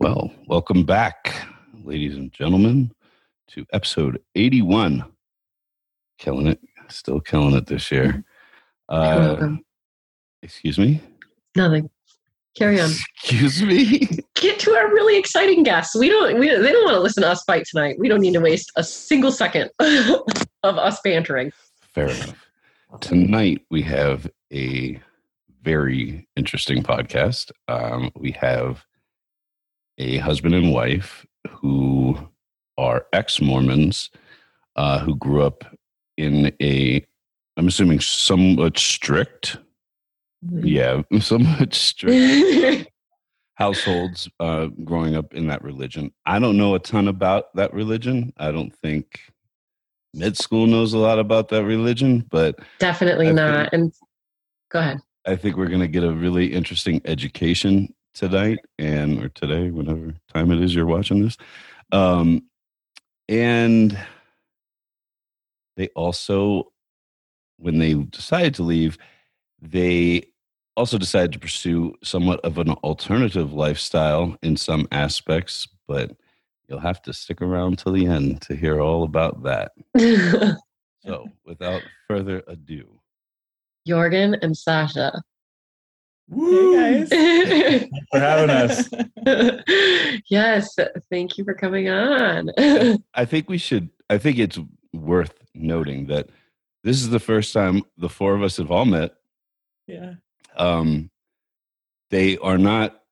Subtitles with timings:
[0.00, 1.46] Well, welcome back,
[1.84, 2.90] ladies and gentlemen,
[3.48, 5.04] to episode 81.
[6.18, 6.58] Killing it.
[6.88, 8.24] Still killing it this year.
[8.88, 9.64] Uh, welcome.
[10.42, 11.00] excuse me?
[11.54, 11.88] Nothing.
[12.56, 12.90] Carry on.
[13.16, 14.08] Excuse me?
[14.34, 15.94] Get to our really exciting guests.
[15.94, 16.40] We don't.
[16.40, 17.96] We, they don't want to listen to us fight tonight.
[17.98, 21.52] We don't need to waste a single second of us bantering.
[21.94, 22.48] Fair enough.
[23.00, 25.00] Tonight we have a
[25.62, 27.52] very interesting podcast.
[27.68, 28.84] Um, we have
[29.98, 32.16] a husband and wife who
[32.76, 34.10] are ex Mormons
[34.76, 35.64] uh, who grew up
[36.16, 37.04] in a,
[37.56, 39.58] I'm assuming, somewhat strict,
[40.42, 42.90] yeah, somewhat strict
[43.54, 46.12] households uh, growing up in that religion.
[46.26, 48.32] I don't know a ton about that religion.
[48.36, 49.20] I don't think
[50.12, 53.72] mid school knows a lot about that religion, but Definitely I not.
[53.72, 53.92] And
[54.70, 54.98] go ahead.
[55.26, 60.14] I think we're going to get a really interesting education tonight and or today, whenever
[60.32, 61.36] time it is you're watching this.
[61.92, 62.44] Um,
[63.28, 63.98] and
[65.76, 66.72] they also,
[67.58, 68.96] when they decided to leave,
[69.60, 70.24] they
[70.76, 76.12] also decided to pursue somewhat of an alternative lifestyle in some aspects, but
[76.68, 79.72] you'll have to stick around till the end to hear all about that.
[81.06, 82.98] So, without further ado,
[83.86, 85.22] Jorgen and Sasha.
[86.32, 87.08] Hey guys.
[87.10, 88.88] Thanks for having us.
[90.30, 90.76] yes.
[91.10, 92.50] Thank you for coming on.
[93.14, 93.90] I think we should.
[94.08, 94.58] I think it's
[94.92, 96.30] worth noting that
[96.82, 99.14] this is the first time the four of us have all met.
[99.86, 100.14] Yeah.
[100.56, 101.10] Um,
[102.10, 103.02] they are not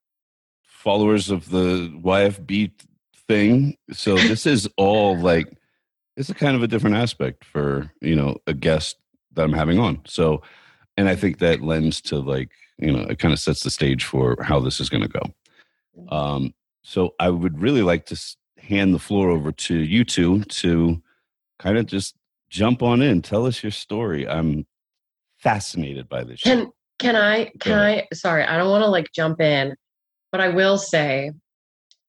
[0.63, 2.73] followers of the YFB
[3.29, 5.53] thing, so this is all like
[6.17, 8.97] it's a kind of a different aspect for you know a guest
[9.33, 10.01] that I'm having on.
[10.07, 10.43] So,
[10.97, 12.51] and I think that lends to like
[12.83, 15.23] you know it kind of sets the stage for how this is going to go.
[16.15, 18.21] Um, so I would really like to
[18.59, 21.01] hand the floor over to you two to
[21.59, 22.17] kind of just
[22.51, 24.29] jump on in, tell us your story.
[24.29, 24.67] I'm
[25.39, 26.43] fascinated by this.
[26.43, 29.75] Can can I can I sorry, I don't want to like jump in,
[30.31, 31.33] but I will say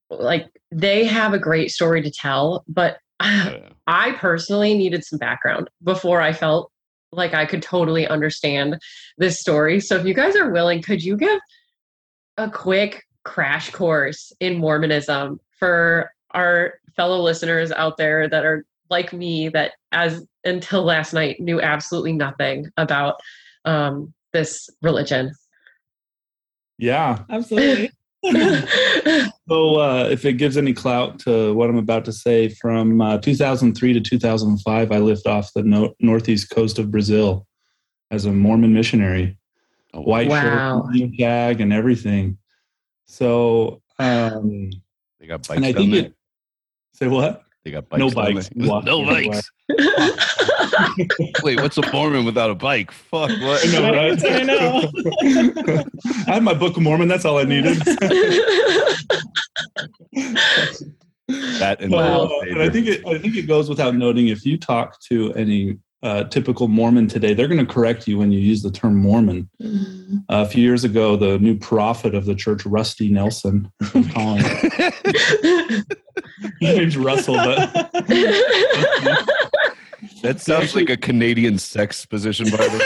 [0.08, 5.68] like they have a great story to tell, but Uh, I personally needed some background
[5.82, 6.70] before I felt
[7.12, 8.80] like I could totally understand
[9.18, 9.80] this story.
[9.80, 11.40] So if you guys are willing, could you give
[12.36, 19.12] a quick crash course in Mormonism for our fellow listeners out there that are like
[19.12, 23.20] me that as until last night knew absolutely nothing about
[23.64, 25.32] um, this religion.
[26.78, 27.24] Yeah.
[27.28, 27.90] Absolutely.
[29.48, 33.18] So, uh, if it gives any clout to what I'm about to say, from uh,
[33.18, 37.48] 2003 to 2005, I lived off the no- northeast coast of Brazil
[38.12, 39.36] as a Mormon missionary,
[39.92, 40.84] oh, white Wow.
[40.84, 42.38] shirt, name tag, and everything.
[43.06, 44.70] So, um,
[45.18, 46.14] They got bikes and I think it.
[46.92, 47.42] Say what?
[47.64, 48.00] They got bikes.
[48.00, 48.48] No bikes.
[48.54, 48.68] there.
[48.68, 49.50] Walking no bikes.
[51.42, 52.90] Wait, what's a Mormon without a bike?
[52.90, 53.66] Fuck what?
[53.66, 54.24] I know, right?
[54.30, 55.84] I know.
[56.26, 57.08] I had my Book of Mormon.
[57.08, 57.76] That's all I needed.
[61.58, 62.22] That and Wow.
[62.22, 65.32] Uh, and I think it, I think it goes without noting if you talk to
[65.34, 68.96] any uh, typical Mormon today, they're going to correct you when you use the term
[68.96, 69.50] Mormon.
[69.62, 70.16] Mm-hmm.
[70.28, 74.46] Uh, a few years ago, the new prophet of the church, Rusty Nelson, from Collins,
[74.46, 75.84] his
[76.62, 77.72] name's Russell, but
[80.22, 82.84] that sounds like a Canadian sex position, by the way.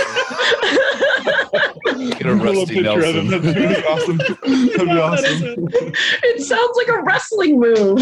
[2.10, 3.30] Get a Rusty picture of him.
[3.30, 3.54] Nelson.
[3.54, 4.19] That'd be awesome.
[4.19, 4.32] That'd
[4.76, 5.92] be That awesome.
[6.24, 8.00] it sounds like a wrestling move.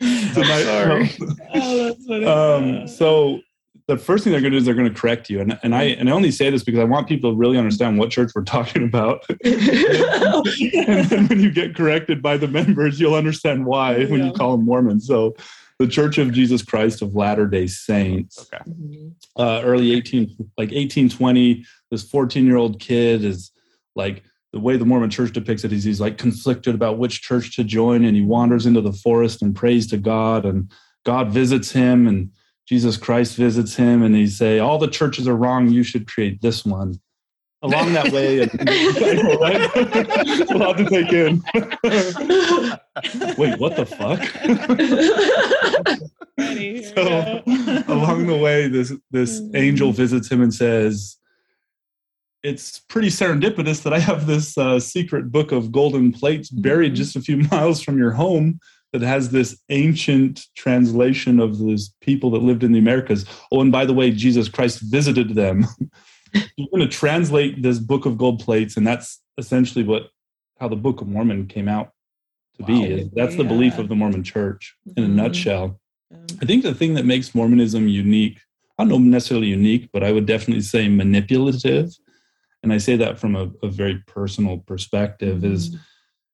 [0.34, 1.10] Tonight- sorry.
[1.54, 3.40] oh, um, so
[3.86, 5.74] the first thing they're going to do is they're going to correct you, and, and
[5.74, 8.30] I and I only say this because I want people to really understand what church
[8.34, 9.24] we're talking about.
[9.28, 14.26] and then when you get corrected by the members, you'll understand why when Yeah.
[14.26, 15.06] you call them Mormons.
[15.06, 15.34] So,
[15.78, 18.62] the Church of Jesus Christ of Latter Day Saints, Okay.
[19.36, 23.50] uh, early eighteen, like eighteen twenty, this fourteen year old kid is
[23.96, 24.22] like
[24.52, 27.64] the way the Mormon Church depicts it is he's like conflicted about which church to
[27.64, 30.70] join, and he wanders into the forest and prays to God, and
[31.04, 32.30] God visits him, and
[32.66, 35.68] Jesus Christ visits him, and he say, "All the churches are wrong.
[35.68, 37.00] You should create this one."
[37.62, 38.54] Along that way, and,
[39.38, 39.70] right?
[40.26, 41.42] It's a lot to take in.
[43.36, 44.24] Wait, what the fuck?
[46.94, 47.42] So
[47.92, 49.56] along the way, this this mm-hmm.
[49.56, 51.18] angel visits him and says,
[52.42, 56.96] "It's pretty serendipitous that I have this uh, secret book of golden plates buried Mhm.
[56.96, 58.58] just a few miles from your home."
[58.92, 63.24] That has this ancient translation of these people that lived in the Americas.
[63.52, 65.64] Oh, and by the way, Jesus Christ visited them.
[66.56, 70.08] You're going to translate this book of gold plates, and that's essentially what
[70.58, 71.90] how the Book of Mormon came out
[72.56, 72.72] to be.
[72.80, 72.84] Wow.
[72.84, 75.14] Is that's the belief of the Mormon Church in a Mhm.
[75.14, 75.80] nutshell.
[76.42, 78.40] I think the thing that makes Mormonism unique,
[78.76, 81.90] I don't know necessarily unique, but I would definitely say manipulative,
[82.62, 85.78] and I say that from a, a very personal perspective, is mm.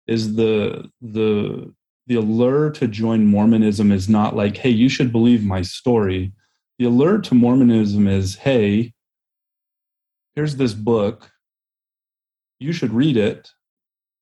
[0.07, 1.73] is the the
[2.07, 6.33] the allure to join Mormonism is not like, hey, you should believe my story.
[6.79, 8.93] The allure to Mormonism is, hey,
[10.35, 11.31] here's this book.
[12.61, 13.51] You should read it.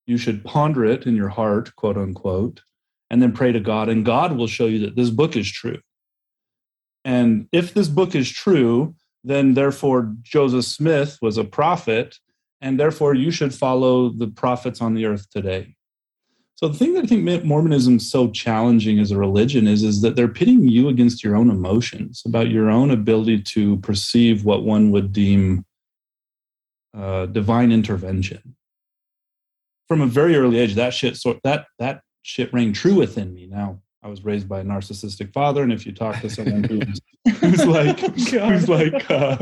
[0.07, 2.63] You should ponder it in your heart, quote unquote,
[3.11, 5.79] and then pray to God, and God will show you that this book is true.
[7.05, 12.19] And if this book is true, then therefore Joseph Smith was a prophet,
[12.61, 15.75] and therefore you should follow the prophets on the earth today.
[16.57, 20.03] So the thing that I think Mormonism is so challenging as a religion is, is
[20.03, 24.63] that they're pitting you against your own emotions, about your own ability to perceive what
[24.63, 25.65] one would deem
[26.97, 28.55] uh, divine intervention.
[29.89, 33.47] From a very early age, that shit sort that that shit rang true within me.
[33.47, 37.01] Now I was raised by a narcissistic father, and if you talk to someone who's,
[37.41, 39.39] who's like who's like uh,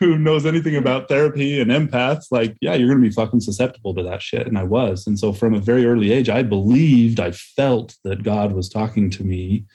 [0.00, 4.02] who knows anything about therapy and empaths, like yeah, you're gonna be fucking susceptible to
[4.02, 5.06] that shit, and I was.
[5.06, 9.10] And so from a very early age, I believed, I felt that God was talking
[9.10, 9.66] to me.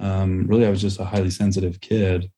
[0.00, 2.30] Um, really, I was just a highly sensitive kid.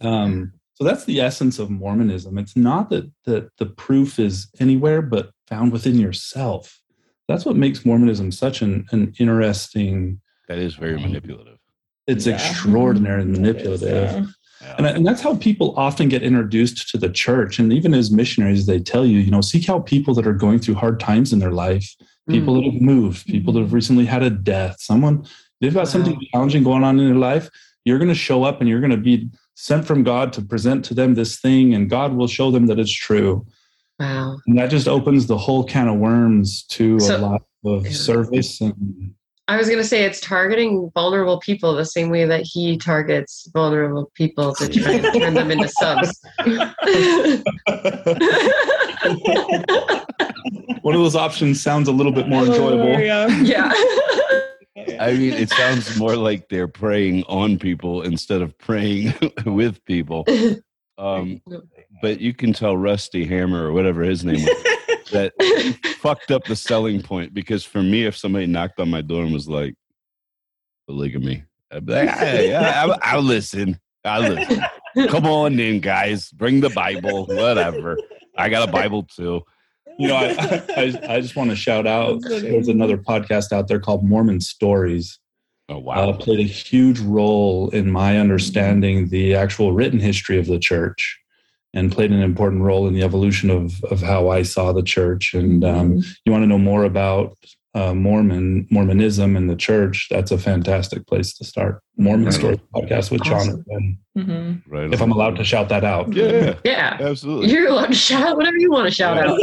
[0.00, 2.38] Um, so that's the essence of Mormonism.
[2.38, 6.80] It's not that that the proof is anywhere, but found within yourself.
[7.28, 10.20] That's what makes Mormonism such an, an interesting.
[10.48, 11.58] That is very manipulative.
[12.06, 12.34] It's Yeah.
[12.34, 14.12] extraordinarily It is, manipulative.
[14.12, 14.26] yeah.
[14.60, 14.74] Yeah.
[14.78, 17.60] And, and that's how people often get introduced to the church.
[17.60, 20.58] And even as missionaries, they tell you, you know, seek out people that are going
[20.58, 21.94] through hard times in their life,
[22.28, 22.72] people that mm.
[22.72, 23.76] have moved, people that have mm-hmm.
[23.76, 25.24] recently had a death, someone,
[25.60, 27.48] they've got something challenging going on in their life.
[27.84, 30.84] You're going to show up and you're going to be sent from God to present
[30.86, 33.46] to them this thing, and God will show them that it's true.
[33.98, 34.38] Wow.
[34.46, 37.92] And that just opens the whole can of worms to So- a lot of Yeah.
[37.92, 39.14] service and
[39.50, 43.48] I was going to say it's targeting vulnerable people the same way that he targets
[43.54, 46.20] vulnerable people to try and turn them into subs.
[50.82, 53.00] one of those options sounds a little bit more Oh, enjoyable.
[53.00, 53.26] yeah.
[53.40, 53.72] yeah.
[55.00, 59.14] I mean, it sounds more like they're preying on people instead of praying
[59.46, 60.24] with people.
[60.98, 61.40] Um,
[62.02, 64.62] but you can tell Rusty Hammer or whatever his name was
[65.12, 65.32] that
[66.00, 69.32] fucked up the selling point because for me, if somebody knocked on my door and
[69.32, 69.74] was like,
[70.86, 73.78] polygamy, I'd be like, hey, I, I, I'll listen.
[74.04, 74.62] I'll listen.
[75.08, 76.30] Come on in, guys.
[76.30, 77.98] Bring the Bible, whatever.
[78.36, 79.42] I got a Bible too.
[79.98, 82.20] You know, I, I, I just want to shout out.
[82.22, 85.18] There's another podcast out there called Mormon Stories.
[85.68, 86.12] Oh, Uh, wow.
[86.12, 91.17] played a huge role in my understanding the actual written history of the church,
[91.74, 95.34] and played an important role in the evolution of of how I saw the church.
[95.34, 97.36] And um, you want to know more about
[97.74, 100.08] uh, Mormon Mormonism and the church?
[100.10, 101.80] That's a fantastic place to start.
[101.96, 102.34] Mormon Right.
[102.34, 103.64] Stories podcast with Awesome.
[103.66, 103.98] Jonathan.
[104.16, 104.62] Mhm.
[104.66, 104.92] Right.
[104.92, 106.12] If I'm allowed to shout that out.
[106.12, 106.96] Yeah, yeah.
[107.00, 107.50] absolutely.
[107.52, 109.38] You're allowed to shout whatever you want to shout out.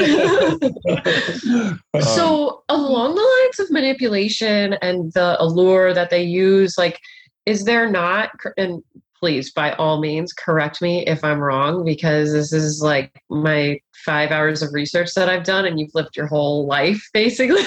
[0.94, 7.00] Um, so along the lines of manipulation and the allure that they use like
[7.45, 8.83] is there not and
[9.20, 14.32] please by all means correct me if i'm wrong because this is like my five
[14.32, 17.63] hours of research that i've done and you've lived your whole life basically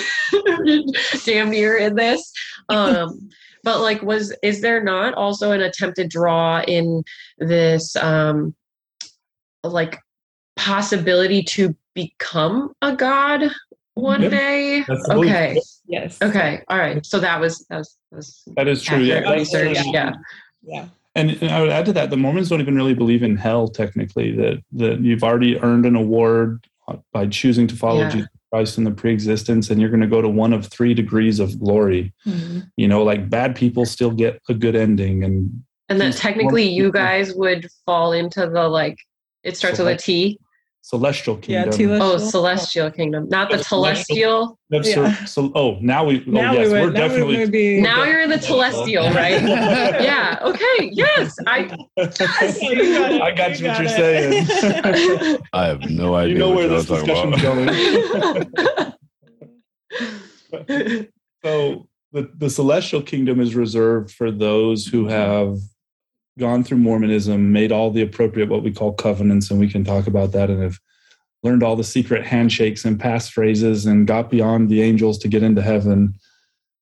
[1.25, 2.32] damn near in this
[2.68, 3.28] um
[3.64, 7.02] but like was is there not also an attempted draw in
[7.38, 8.54] this um
[9.64, 9.99] like
[10.56, 13.50] possibility to become a god
[13.94, 14.30] one Yep.
[14.30, 15.30] day That's belief.
[15.30, 16.18] okay Yes.
[16.22, 18.99] okay all right so that was that was, that was that is true.
[18.99, 20.12] Yeah, accurate that's- research yeah
[20.62, 20.87] Yeah.
[21.14, 23.68] And, and I would add to that, the Mormons don't even really believe in hell.
[23.68, 26.66] Technically, that that you've already earned an award
[27.12, 28.10] by choosing to follow Yeah.
[28.10, 31.38] Jesus Christ in the pre-existence, and you're going to go to one of three degrees
[31.38, 32.14] of glory.
[32.26, 32.70] Mhm.
[32.76, 36.92] You know, like bad people still get a good ending, and and that technically you
[36.92, 38.98] guys would fall into the like
[39.42, 40.38] it starts with a t
[40.88, 41.64] celestial Yeah.
[41.64, 41.78] kingdom.
[41.78, 42.30] Tila- oh Celestial?
[42.30, 44.59] celestial kingdom not the celestial.
[44.73, 45.25] telestial Yeah.
[45.26, 46.21] so, so- oh, now we.
[46.26, 46.95] Oh, Now yes, we we're would.
[46.95, 47.37] Now we definitely.
[47.40, 47.80] would be.
[47.83, 49.42] now you're in the celestial, right
[50.11, 51.59] yeah okay yes i
[51.97, 53.23] Yeah, you got.
[53.23, 54.47] I got You what you're it.
[54.47, 55.38] saying.
[55.52, 58.95] I have no idea you know where you're this talking discussion's going.
[61.45, 65.11] So the, the celestial kingdom is reserved for those who mm-hmm.
[65.11, 65.59] have
[66.38, 70.07] gone through Mormonism, made all the appropriate what we call covenants, and we can talk
[70.07, 70.78] about that, and have
[71.42, 75.62] learned all the secret handshakes and passphrases, and got beyond the angels to get into
[75.62, 76.14] heaven.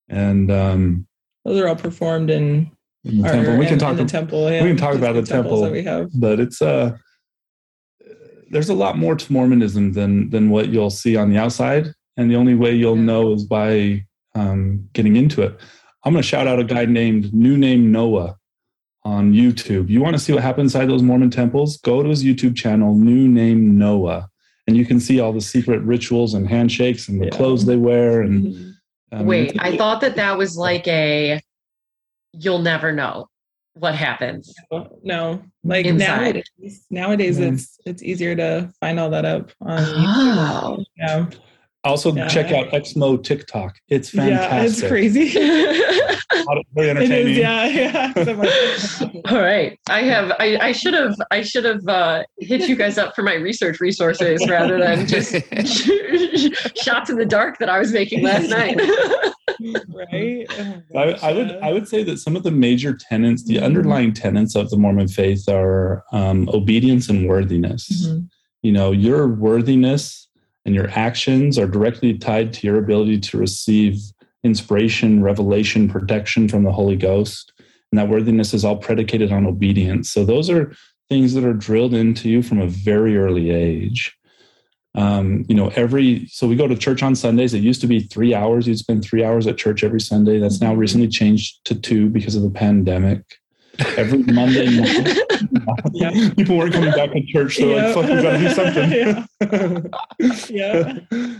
[0.08, 1.06] And um,
[1.44, 2.70] Those are all performed in,
[3.04, 3.96] in the our- temple, we can in talk.
[3.96, 4.50] the temple.
[4.50, 4.60] Yeah.
[4.60, 5.62] can talk about the temple.
[5.62, 6.10] that we have.
[6.14, 6.96] but it's uh
[8.50, 12.30] there's a lot more to Mormonism than than what you'll see on the outside, and
[12.30, 13.02] the only way you'll Yeah.
[13.02, 15.58] know is by um, getting into it.
[16.04, 18.36] I'm going to shout out a guy named New Name Noah
[19.06, 19.88] on YouTube.
[19.88, 21.76] You want to see what happens inside those Mormon temples?
[21.78, 24.28] Go to his YouTube channel, New Name Noah,
[24.66, 27.30] and you can see all the secret rituals and handshakes and the Yeah.
[27.30, 28.22] clothes they wear.
[28.22, 28.72] And Mhm.
[29.12, 31.40] um, Wait, I thought that that was like a
[32.32, 33.28] you'll never know
[33.74, 34.52] what happens.
[35.04, 36.42] No, like Inside.
[36.58, 37.52] nowadays, nowadays Mhm.
[37.54, 40.76] it's it's easier to find all that up on Oh.
[40.78, 40.84] YouTube.
[40.98, 41.26] Yeah,
[41.86, 42.28] also Yeah.
[42.28, 43.76] check out Exmo TikTok.
[43.88, 44.50] It's fantastic.
[44.50, 45.28] yeah, it's crazy.
[46.74, 47.32] Very entertaining.
[47.32, 48.12] is, yeah, yeah.
[48.24, 49.78] So All right.
[49.88, 53.22] I have I, I should have I should have uh, hit you guys up for
[53.22, 55.32] my research resources rather than just
[56.82, 58.78] shots in the dark that I was making last night.
[59.88, 60.46] right?
[60.94, 61.50] Oh I, I would.
[61.62, 65.08] I would say that some of the major tenets, the underlying tenets of the Mormon
[65.08, 68.06] faith are um, obedience and worthiness.
[68.06, 68.28] Mhm.
[68.62, 70.25] You know, your worthiness
[70.66, 74.00] and your actions are directly tied to your ability to receive
[74.42, 77.52] inspiration, revelation, protection from the Holy Ghost.
[77.90, 80.10] And that worthiness is all predicated on obedience.
[80.10, 80.74] So those are
[81.08, 84.16] things that are drilled into you from a very early age.
[84.96, 87.54] Um, you know, every so we go to church on Sundays.
[87.54, 88.66] It used to be three hours.
[88.66, 90.38] You'd spend three hours at church every Sunday.
[90.38, 93.22] That's now recently changed to two because of the pandemic.
[93.78, 95.45] Every Monday night,
[95.92, 96.30] Yeah.
[96.36, 97.56] people weren't coming back to church.
[97.56, 97.86] So Yeah.
[97.86, 98.48] like, fuck, we gotta do
[99.80, 99.90] something.
[100.56, 100.98] Yeah.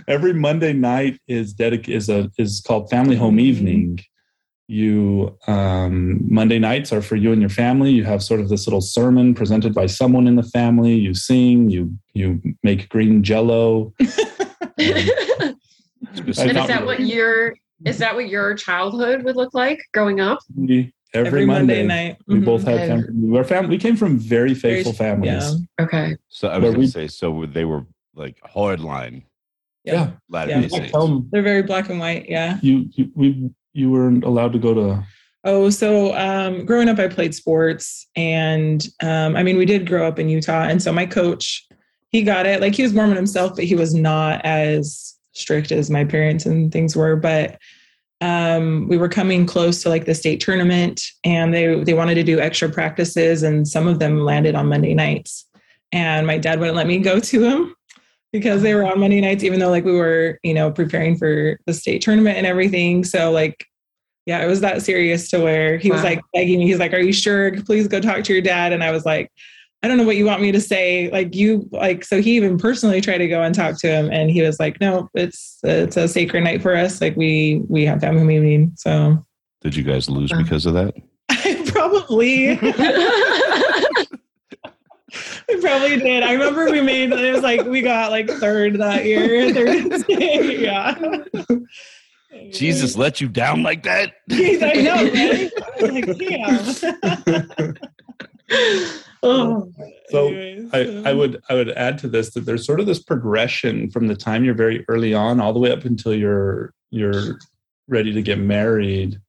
[0.08, 3.40] Every Monday night is dedic- is a is called Family Home Mhm.
[3.40, 3.98] Evening.
[4.68, 7.92] You um, Monday nights are for you and your family.
[7.92, 10.94] You have sort of this little sermon presented by someone in the family.
[10.94, 11.70] You sing.
[11.70, 13.92] You you make green Jello.
[13.98, 14.10] and
[16.26, 17.54] is that what your
[17.84, 20.40] is that what your childhood would look like growing up?
[21.14, 22.16] We- Every, Every Monday, Monday, night.
[22.26, 22.44] we Mhm.
[22.44, 22.86] both had Okay.
[22.88, 23.08] family.
[23.14, 25.30] We were fam- We came from very Very- faithful families.
[25.78, 25.84] Yeah.
[25.84, 26.16] Okay.
[26.28, 29.22] So I was going to say, so they were like hardline
[29.84, 30.10] Yeah.
[30.28, 30.60] Latter Yeah.
[30.60, 30.90] Day I Saints.
[30.90, 32.26] tell 'em, They're very black and white.
[32.28, 32.58] Yeah.
[32.62, 35.04] you, you we you weren't allowed to go to
[35.44, 40.08] Oh, so um, growing up, I played sports, and um, I mean, we did grow
[40.08, 41.64] up in Utah, and so my coach,
[42.10, 42.60] he got it.
[42.60, 46.72] Like he was Mormon himself, but he was not as strict as my parents and
[46.72, 47.14] things were.
[47.14, 47.58] But
[48.20, 52.22] um, we were coming close to like the state tournament, and they they wanted to
[52.22, 55.46] do extra practices, and some of them landed on Monday nights,
[55.92, 57.74] and my dad wouldn't let me go to them
[58.32, 61.58] because they were on Monday nights, even though like we were, you know, preparing for
[61.66, 63.04] the state tournament and everything.
[63.04, 63.66] So like
[64.26, 66.66] yeah, it was that serious to where he was like begging me.
[66.66, 67.62] He's like, "Are you sure?
[67.62, 69.30] Please go talk to your dad." And I was like,
[69.86, 72.20] "I don't know what you want me to say." Like you, like so.
[72.20, 75.08] He even personally tried to go and talk to him, and he was like, "No,
[75.14, 77.00] it's it's a sacred night for us.
[77.00, 79.24] Like we we have family meeting." So
[79.62, 80.42] Did you guys lose Wow.
[80.42, 80.94] because of that?
[81.30, 82.58] I probably
[85.48, 86.24] I probably did.
[86.24, 89.52] I remember we made it was like we got like third that year.
[89.54, 90.94] Third, yeah.
[92.50, 94.12] Jesus let you down like that?
[94.30, 95.04] I know.
[95.04, 95.50] Right?
[95.80, 97.74] Like, damn.
[99.22, 99.70] oh,
[100.10, 102.86] So, Anyways, I, I um, would I would add to this that there's sort of
[102.86, 106.72] this progression from the time you're very early on all the way up until you're
[106.90, 107.38] you're
[107.88, 109.20] ready to get married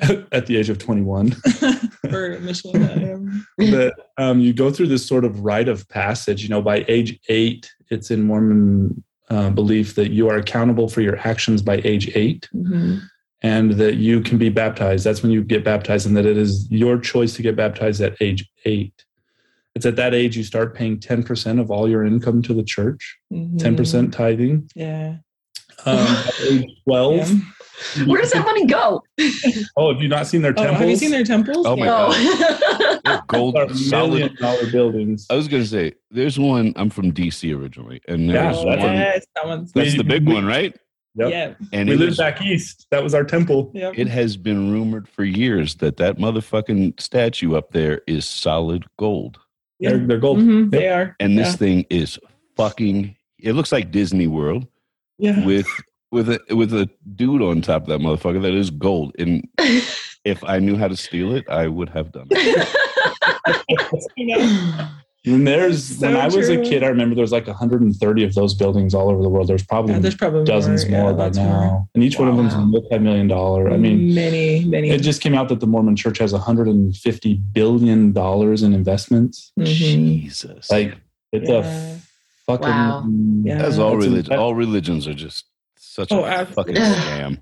[0.32, 1.30] at the age of 21
[2.10, 2.76] for Michelle.
[2.76, 3.46] I am.
[3.58, 7.18] that um, you go through this sort of rite of passage you know by age
[7.28, 12.10] eight it's in mormon uh, belief that you are accountable for your actions by age
[12.14, 13.00] eight Mhm.
[13.46, 16.66] And that you can be baptized that's when you get baptized and that it is
[16.70, 18.96] your choice to get baptized at age eight
[19.74, 23.02] it's at that age you start paying 10% of all your income to the church
[23.32, 23.58] Mhm.
[23.58, 25.16] 10% tithing Yeah.
[25.84, 28.04] um, at age 12 Yeah.
[28.06, 29.02] where does that money go?
[29.76, 31.66] oh have you not seen their Oh, temples have you seen their temples?
[31.66, 32.00] Oh my No.
[33.04, 34.10] They're gold solid.
[34.10, 36.72] million dollar buildings I was going to say, there's one.
[36.80, 38.92] I'm from DC originally, and there's Oh, that's one.
[38.94, 39.72] yes, that one's.
[39.72, 40.74] That's the big one, right?
[41.16, 41.30] Yep.
[41.30, 41.54] Yeah.
[41.72, 43.94] And we it, lived is- back east that was our temple Yep.
[43.96, 49.38] it has been rumored for years that that motherfucking statue up there is solid gold,
[49.80, 51.16] they're, they're gold Mhm, They are.
[51.20, 51.56] and this Yeah.
[51.56, 52.18] thing is
[52.56, 53.16] fucking.
[53.38, 54.66] It looks like Disney World
[55.18, 55.44] Yeah.
[55.44, 55.66] with
[56.12, 59.14] with a with a dude on top of that motherfucker that is gold.
[59.18, 59.46] And
[60.24, 62.68] if I knew how to steal it, I would have done it.
[64.16, 64.88] You know?
[65.26, 68.34] And there's So when i was a kid i remember there was like 130 of
[68.34, 71.24] those buildings all over the world there's probably Yeah, there's probably dozens more, more, by
[71.24, 71.88] lots now more.
[71.94, 72.64] and each one of them is a Wow.
[72.66, 74.90] multi-million dollar i mean many, many.
[74.90, 79.64] it just came out that the mormon church has 150 billion dollars in investments Mhm.
[79.66, 80.96] Jesus, like
[81.32, 81.56] it's Yeah.
[81.64, 81.98] a
[82.46, 83.04] fucking Wow.
[83.42, 83.58] Yeah.
[83.62, 85.44] As all That's a- religion, all religions are just
[85.76, 86.74] such Oh, a absolutely.
[86.76, 87.38] fucking scam.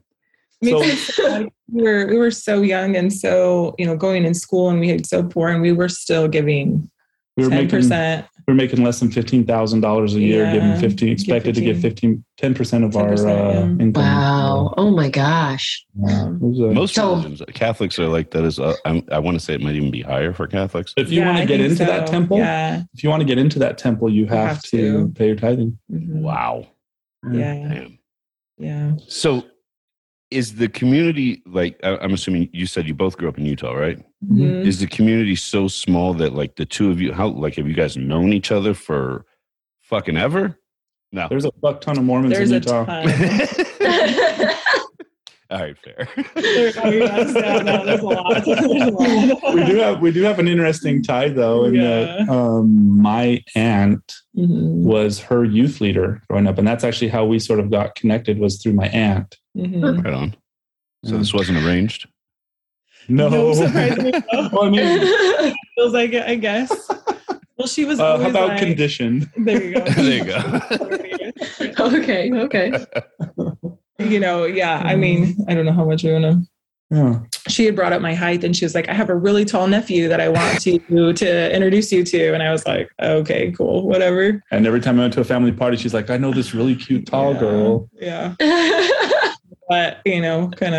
[0.65, 4.33] So- me like, we were we were so young and so you know going in
[4.33, 6.89] school and we had so poor and we were still giving
[7.37, 10.53] we were ten making percent we're making less than fifteen thousand dollars a year, Yeah,
[10.53, 12.17] giving fifteen, give expected to give 15.
[12.19, 13.61] 15, 10 percent of our 10%, uh, yeah.
[13.83, 13.93] income.
[14.03, 14.75] Wow.
[14.77, 15.85] Oh my gosh.
[15.99, 18.45] Yeah, a- Most So- religions, Catholics are like that.
[18.45, 20.93] Is uh, I'm, I want to say it might even be higher for Catholics.
[20.99, 22.83] if you Yeah, want to get think into that temple, Yeah.
[22.93, 24.77] if you want to get into that temple, you have, have to,
[25.07, 25.09] to.
[25.15, 25.79] pay your tithing.
[25.91, 26.21] Mhm.
[26.21, 26.67] Wow.
[27.33, 27.55] Yeah.
[27.55, 27.99] Damn.
[28.59, 28.93] Yeah.
[29.09, 29.45] So,
[30.31, 31.79] is the community like?
[31.85, 33.99] I- I'm assuming you said you both grew up in Utah, right?
[34.27, 34.65] Mhm.
[34.67, 37.75] Is the community so small that like the two of you, how like have you
[37.75, 39.25] guys known each other for
[39.83, 40.59] fucking ever?
[41.13, 41.29] No.
[41.29, 42.85] There's a fuck ton of Mormons There's in a Utah.
[42.85, 43.05] ton.
[45.51, 46.09] All right, fair.
[46.35, 48.45] There- yes, yeah, no, there's a lot.
[48.45, 49.55] There's a lot.
[49.55, 52.27] we do have we do have an interesting tie though, in that Yeah.
[52.29, 54.83] um, my aunt Mhm.
[54.83, 58.39] was her youth leader growing up, and that's actually how we sort of got connected
[58.39, 59.37] was through my aunt.
[59.57, 60.05] Mhm.
[60.05, 60.35] right on.
[61.05, 62.09] So this wasn't arranged.
[63.09, 64.49] No, No, surprisingly, no.
[64.53, 66.89] Well, I mean, Feels like it, I guess.
[67.59, 68.01] Well, she was.
[68.01, 69.29] uh, how about like, conditioned?
[69.37, 69.81] There you go.
[69.85, 71.87] there you go.
[71.99, 72.33] okay.
[72.33, 72.87] Okay.
[73.99, 74.83] you know, yeah.
[74.85, 76.41] I mean, I don't know how much we want to.
[76.91, 77.21] Yeah.
[77.49, 79.67] She had brought up my height, and she was like, "I have a really tall
[79.67, 80.79] nephew that I want to
[81.13, 85.03] to introduce you to." And I was like, "Okay, cool, whatever." And every time I
[85.03, 87.41] went to a family party, she's like, "I know this really cute tall Yeah.
[87.41, 88.35] girl." Yeah,
[89.69, 90.75] but you know, kind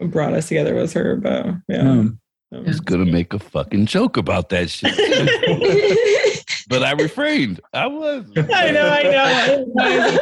[0.00, 1.16] of brought us together was her.
[1.16, 1.90] But yeah.
[1.90, 2.20] Um,
[2.52, 4.92] I was gonna make a fucking joke about that shit,
[6.68, 7.60] but I refrained.
[7.72, 8.24] I was.
[8.36, 9.72] I know, I know.
[9.78, 10.18] I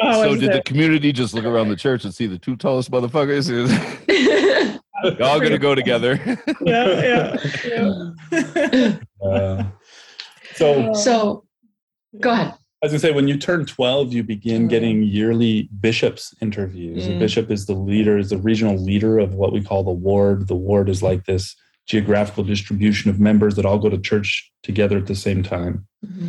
[0.00, 2.54] know So was did the community just look around the church and see the two
[2.56, 3.50] tallest motherfuckers?
[5.18, 6.20] Y'all gonna go together.
[6.60, 8.98] yeah, yeah, yeah.
[9.26, 9.64] uh,
[10.54, 11.44] so so
[12.20, 12.54] go ahead.
[12.82, 14.68] I was gonna say, when you turn 12, you begin Mhm.
[14.70, 17.06] getting yearly bishops interviews.
[17.06, 17.18] The Mm.
[17.20, 20.48] bishop is the leader, is the regional leader of what we call the ward.
[20.48, 21.54] The ward is like this
[21.86, 25.86] geographical distribution of members that all go to church together at the same time.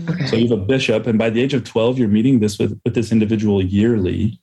[0.07, 0.27] Okay.
[0.27, 2.79] So you have a bishop, and by the age of 12, you're meeting this with,
[2.86, 4.39] with this individual yearly,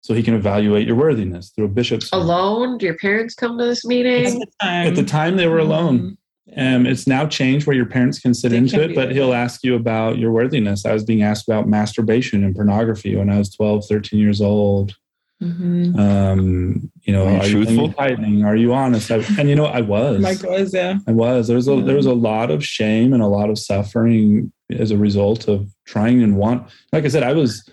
[0.00, 2.78] so he can evaluate your worthiness through a bishop's Alone?
[2.78, 4.12] Do your parents come to this meeting?
[4.16, 4.40] At meeting?
[4.40, 6.16] the time, At the time, they were alone.
[6.56, 9.34] Um, it's now changed where your parents can sit They into can it, but he'll
[9.34, 10.86] ask you about your worthiness.
[10.86, 14.94] I was being asked about masturbation and pornography when I was 12, 13 years old.
[15.42, 15.98] Mhm.
[15.98, 17.92] Um, you know, Are you are you, truthful?
[17.92, 18.44] tithing?
[18.44, 19.10] Are you honest?
[19.10, 20.20] I, and you know, I was.
[20.20, 20.98] Mike was, yeah.
[21.08, 21.48] I was.
[21.48, 24.90] There was a there was a lot of shame and a lot of suffering as
[24.92, 26.68] a result of trying and want.
[26.92, 27.68] Like I said, I was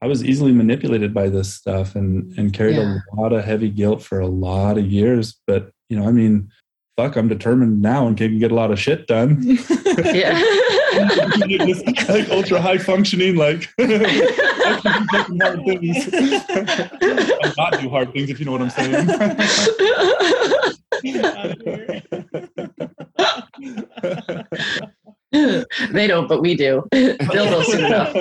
[0.00, 2.98] I was easily manipulated by this stuff and and carried Yeah.
[3.12, 5.36] a lot of heavy guilt for a lot of years.
[5.48, 6.48] But you know, I mean,
[7.00, 9.58] fuck, I'm determined now and can get a lot of shit done.
[10.00, 10.40] Yeah.
[11.46, 13.86] This, like ultra high functioning, like I
[14.82, 16.08] can do fucking hard things.
[17.44, 19.06] I'll not do hard things if you know what I'm saying.
[25.92, 26.86] they don't, but we do.
[26.92, 28.14] They'll know soon enough.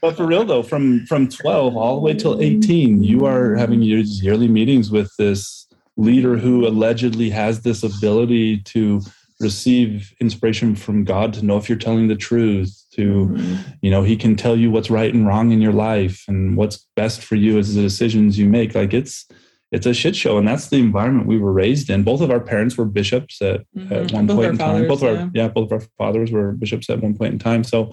[0.00, 3.82] but for real though, from from 12 all the way till 18, you are having
[3.82, 5.65] your yearly meetings with this
[5.96, 9.00] leader who allegedly has this ability to
[9.40, 13.36] receive inspiration from God to know if you're telling the truth, to
[13.82, 16.86] you know, he can tell you what's right and wrong in your life and what's
[16.96, 18.74] best for you as the decisions you make.
[18.74, 19.26] Like it's
[19.72, 22.02] it's a shit show, and that's the environment we were raised in.
[22.04, 24.12] Both of our parents were bishops at, at Mhm.
[24.12, 24.88] one Both point our in time.
[24.88, 25.28] Both of our yeah.
[25.34, 27.64] yeah, both of our fathers were bishops at one point in time.
[27.64, 27.90] So,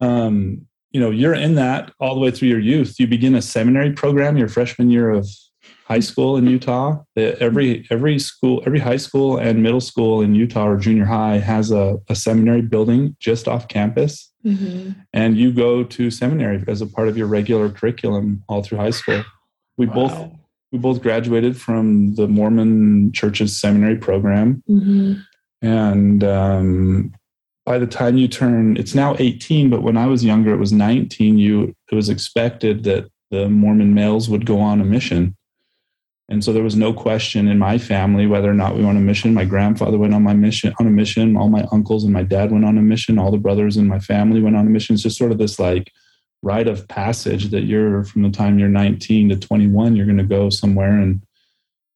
[0.00, 2.98] um, you know, you're in that all the way through your youth.
[3.00, 5.28] You begin a seminary program your freshman year of
[5.92, 6.88] high school in Utah.
[7.16, 11.66] Every every school, every high school and middle school in Utah or junior high has
[11.70, 14.12] a, a seminary building just off campus
[14.44, 14.96] Mhm.
[15.12, 18.96] and you go to seminary as a part of your regular curriculum all through high
[19.00, 19.22] school.
[19.78, 20.14] We both
[20.72, 25.22] we both graduated from the Mormon Church's seminary program, Mhm.
[25.60, 27.12] and um,
[27.70, 30.72] by the time you turn, it's now 18, but when I was younger, it was
[30.72, 31.38] 19.
[31.38, 31.54] You
[31.90, 35.22] it was expected that the Mormon males would go on a mission.
[36.32, 39.02] And so there was no question in my family whether or not we went on
[39.02, 39.34] a mission.
[39.34, 41.36] My grandfather went on my mission on a mission.
[41.36, 43.18] All my uncles and my dad went on a mission.
[43.18, 44.94] All the brothers in my family went on a mission.
[44.94, 45.92] It's just sort of this like
[46.42, 50.24] rite of passage that you're from the time you're 19 to 21, you're going to
[50.24, 51.20] go somewhere and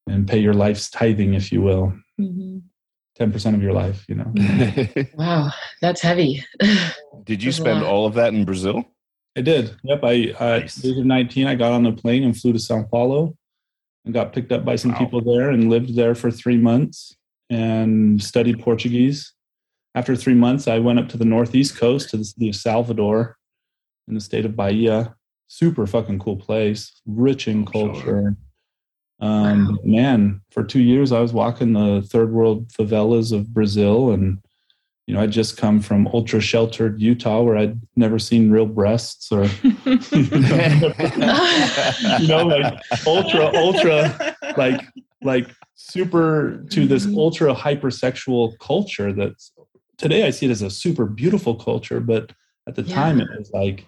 [0.07, 2.61] and pay your life's tithing, if you will, Mhm.
[3.18, 4.05] 10% of your life.
[4.07, 4.35] You know.
[5.14, 6.44] Wow, that's heavy.
[7.25, 8.85] Did you That's spend all of that in Brazil?
[9.35, 9.75] I did.
[9.83, 10.01] Yep.
[10.05, 10.85] I uh, Nice.
[10.85, 13.35] age of 19, I got on the plane and flew to Sao Paulo
[14.06, 14.98] and got picked up by some Wow.
[14.98, 17.14] people there and lived there for three months
[17.50, 19.32] and studied Portuguese.
[19.94, 23.36] After three months, I went up to the northeast coast to the city of Salvador
[24.08, 25.14] in the state of Bahia.
[25.48, 28.36] Super fucking cool place, rich in culture.
[29.18, 34.38] Um, Man, for two years, I was walking the third world favelas of Brazil and
[35.06, 39.30] you know, I'd just come from ultra sheltered Utah where I'd never seen real breasts
[39.30, 39.70] or, you
[42.28, 44.80] know, like ultra, ultra, like,
[45.22, 47.18] like super to this mm-hmm.
[47.18, 49.52] ultra hypersexual culture that's
[49.96, 52.32] today I see it as a super beautiful culture, but
[52.66, 52.94] at the Yeah.
[52.96, 53.86] time it was like,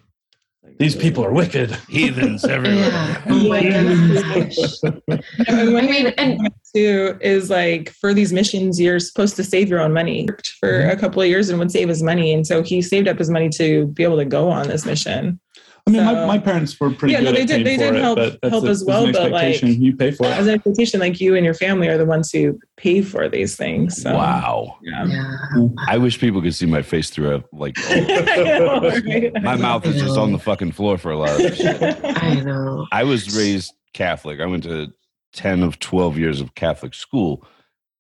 [0.79, 1.71] these people are wicked.
[1.89, 2.89] Heathens everywhere.
[2.89, 3.23] Yeah.
[3.29, 5.21] Oh my gosh.
[5.49, 6.41] I mean, and
[6.75, 10.27] too is like for these missions, you're supposed to save your own money.
[10.29, 10.91] Worked For mm-hmm.
[10.91, 13.31] a couple of years and would save his money, and so he saved up his
[13.31, 15.41] money to be able to go on this mission.
[15.89, 17.79] I mean, my, So- my parents were pretty Yeah, no, good they at did- paying
[17.79, 19.83] they for did it, help- but help a- as well, an but, like- expectation.
[19.83, 20.31] you pay for it.
[20.33, 23.57] As an expectation, like you and your family are the ones who pay for these
[23.57, 24.03] things.
[24.03, 24.77] So, Wow.
[24.83, 25.07] Yeah.
[25.07, 25.69] yeah.
[25.87, 27.77] I wish people could see my face through a like.
[27.89, 29.33] Know, right?
[29.43, 31.83] my mouth is just on the fucking floor for a lot of this shit.
[32.05, 32.87] I know.
[32.93, 34.41] I was raised Catholic.
[34.41, 34.93] I went to
[35.35, 37.45] 10 of 12 years of Catholic school.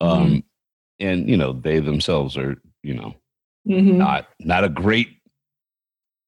[0.01, 0.44] Um,
[1.01, 3.14] And, you know, they themselves are, you know,
[3.68, 3.94] Mhm.
[3.98, 5.09] not not a great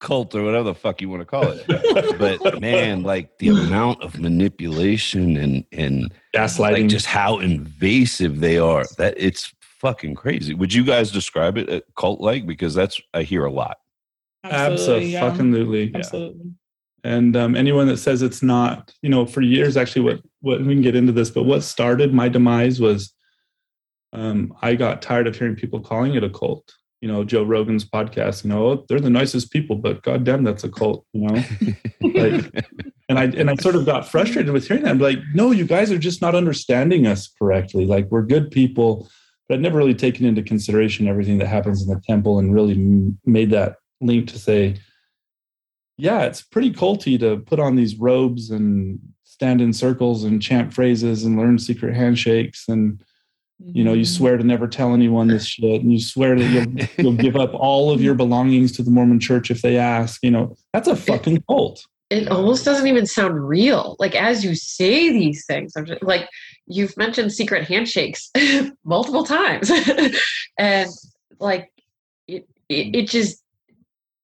[0.00, 2.18] cult or whatever the fuck you want to call it.
[2.18, 6.72] But man, like the amount of manipulation and and Gaslighting.
[6.72, 10.54] like just how invasive they are, that it's fucking crazy.
[10.54, 12.46] Would you guys describe it uh, cult like?
[12.46, 13.78] Because that's I hear a lot.
[14.44, 15.06] Absolutely.
[15.06, 15.24] yeah.
[15.24, 15.92] Absolutely.
[15.94, 16.52] Absolutely.
[17.02, 20.74] And um, anyone that says it's not, you know, for years, actually, what, what we
[20.74, 23.14] can get into this, but what started my demise was
[24.12, 26.74] um, I got tired of hearing people calling it a cult.
[27.00, 30.64] You know, Joe Rogan's podcast, you know, "Oh, they're the nicest people, but goddamn, that's
[30.64, 31.42] a cult, you know?
[32.02, 32.66] Like,
[33.08, 34.90] and I and I sort of got frustrated with hearing that.
[34.90, 37.84] I'm like, no, you guys are just not understanding us correctly.
[37.84, 39.08] Like we're good people,
[39.48, 42.74] but I'd never really taken into consideration everything that happens in the temple and really
[42.74, 44.76] m- made that link to say,
[45.98, 50.72] yeah, it's pretty culty to put on these robes and stand in circles and chant
[50.72, 53.02] phrases and learn secret handshakes and
[53.62, 54.16] you know you Mhm.
[54.16, 57.52] swear to never tell anyone this shit and you swear that you'll you'll give up
[57.54, 60.96] all of your belongings to the Mormon church if they ask you know that's a
[60.96, 63.94] fucking cult It almost doesn't even sound real.
[64.00, 66.28] Like as you say these things, I'm just, like
[66.66, 68.30] you've mentioned secret handshakes
[68.84, 69.70] multiple times,
[70.58, 70.90] and
[71.38, 71.70] like
[72.26, 73.42] it, it, it just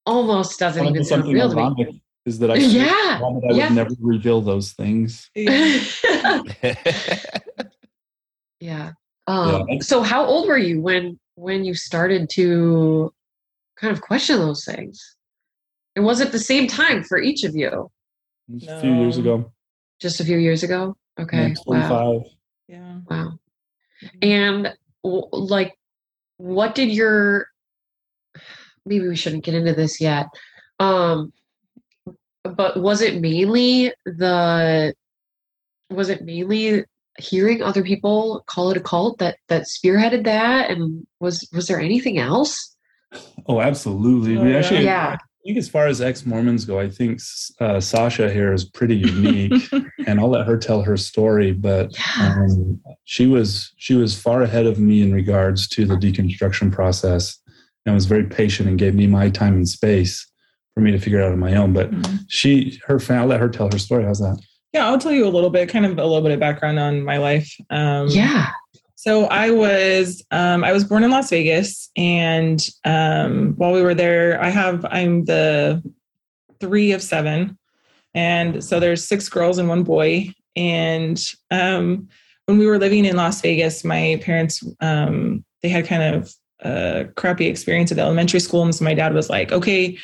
[0.05, 2.01] almost doesn't even sound something real to me.
[2.25, 3.67] is that I Yeah, swore that I yeah.
[3.69, 5.81] would never reveal those things Yeah.
[8.61, 8.93] yeah.
[9.27, 9.79] Um, Yeah.
[9.81, 13.13] So how old were you when when you started to
[13.77, 15.17] kind of question those things?
[15.95, 17.91] And was it the same time for each of you?
[18.63, 19.53] a few years ago
[20.01, 20.97] Just a few years ago?
[21.19, 21.49] Okay.
[21.49, 21.89] Yeah, Wow.
[21.89, 22.33] 25
[22.69, 22.99] Yeah.
[23.11, 23.39] Wow.
[24.23, 25.75] And w- like,
[26.37, 27.49] what did your?
[28.85, 30.27] Maybe we shouldn't get into this yet.
[30.79, 31.33] Um,
[32.45, 34.95] but was it mainly the?
[35.91, 36.85] Was it mainly
[37.19, 40.71] hearing other people call it a cult that that spearheaded that?
[40.71, 42.75] And was was there anything else?
[43.47, 44.59] oh absolutely Oh, we yeah.
[44.59, 45.17] actually Yeah.
[45.19, 47.21] I think as far as ex-Mormons go, I think
[47.61, 49.53] uh, Sasha here is pretty unique,
[50.09, 51.53] and I'll let her tell her story.
[51.53, 52.35] But Yeah.
[52.41, 57.39] um, she was she was far ahead of me in regards to the deconstruction process,
[57.85, 60.27] and was very patient and gave me my time and space
[60.75, 61.73] for me to figure it out on my own.
[61.73, 62.25] But Mhm.
[62.29, 64.05] she, her family, I'll let her tell her story.
[64.05, 64.39] How's that?
[64.77, 67.03] Yeah, I'll tell you a little bit, kind of a little bit of background on
[67.03, 67.51] my life.
[67.71, 68.51] Um, Yeah.
[68.95, 73.95] So I was um, I was born in Las Vegas, and um, while we were
[73.95, 75.83] there, I have I'm the
[76.61, 77.57] three of seven,
[78.13, 80.35] and so there's six girls and one boy.
[80.57, 81.19] And
[81.51, 82.09] um,
[82.45, 87.07] when we were living in Las Vegas, my parents um, they had kind of a
[87.17, 89.97] crappy experience at the elementary school, and so my dad was like, "Okay."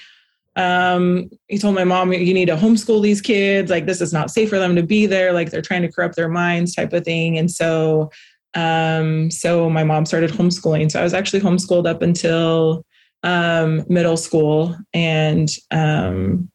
[0.54, 3.70] Um, he told my mom, "You need to homeschool these kids.
[3.70, 5.32] Like this is not safe for them to be there.
[5.32, 8.10] Like they're trying to corrupt their minds, type of thing." And so
[8.54, 10.90] um, so my mom started homeschooling.
[10.90, 12.84] So I was actually homeschooled up until
[13.22, 14.76] um, middle school.
[14.92, 16.50] And um,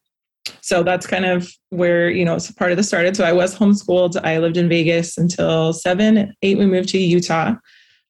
[0.61, 3.15] so that's kind of where, you know, it's part of the started.
[3.15, 4.21] So I was homeschooled.
[4.23, 7.55] I lived in Vegas until seven, eight, we moved to Utah.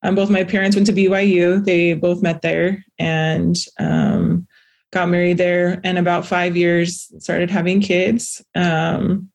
[0.04, 1.64] Um, both my parents went to BYU.
[1.64, 4.47] They both met there and um,
[4.92, 5.80] got married there.
[5.84, 8.44] And about five years, started having kids.
[8.56, 9.30] Um,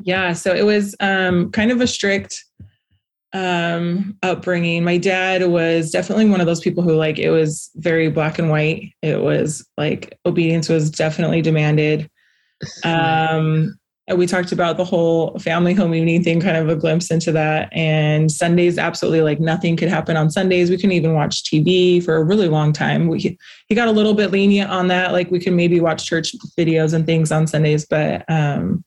[0.00, 2.44] yeah, so it was um, kind of a strict
[3.34, 8.08] um upbringing my dad was definitely one of those people who like it was very
[8.08, 12.08] black and white it was like obedience was definitely demanded
[12.84, 13.78] um
[14.16, 17.68] we talked about the whole family home evening thing kind of a glimpse into that.
[17.72, 20.70] And sundays absolutely like nothing could happen on sundays.
[20.70, 23.08] We couldn't even watch tv for a really long time.
[23.08, 25.12] We he got a little bit lenient on that.
[25.12, 28.84] Like we could maybe watch church videos and things on sundays but um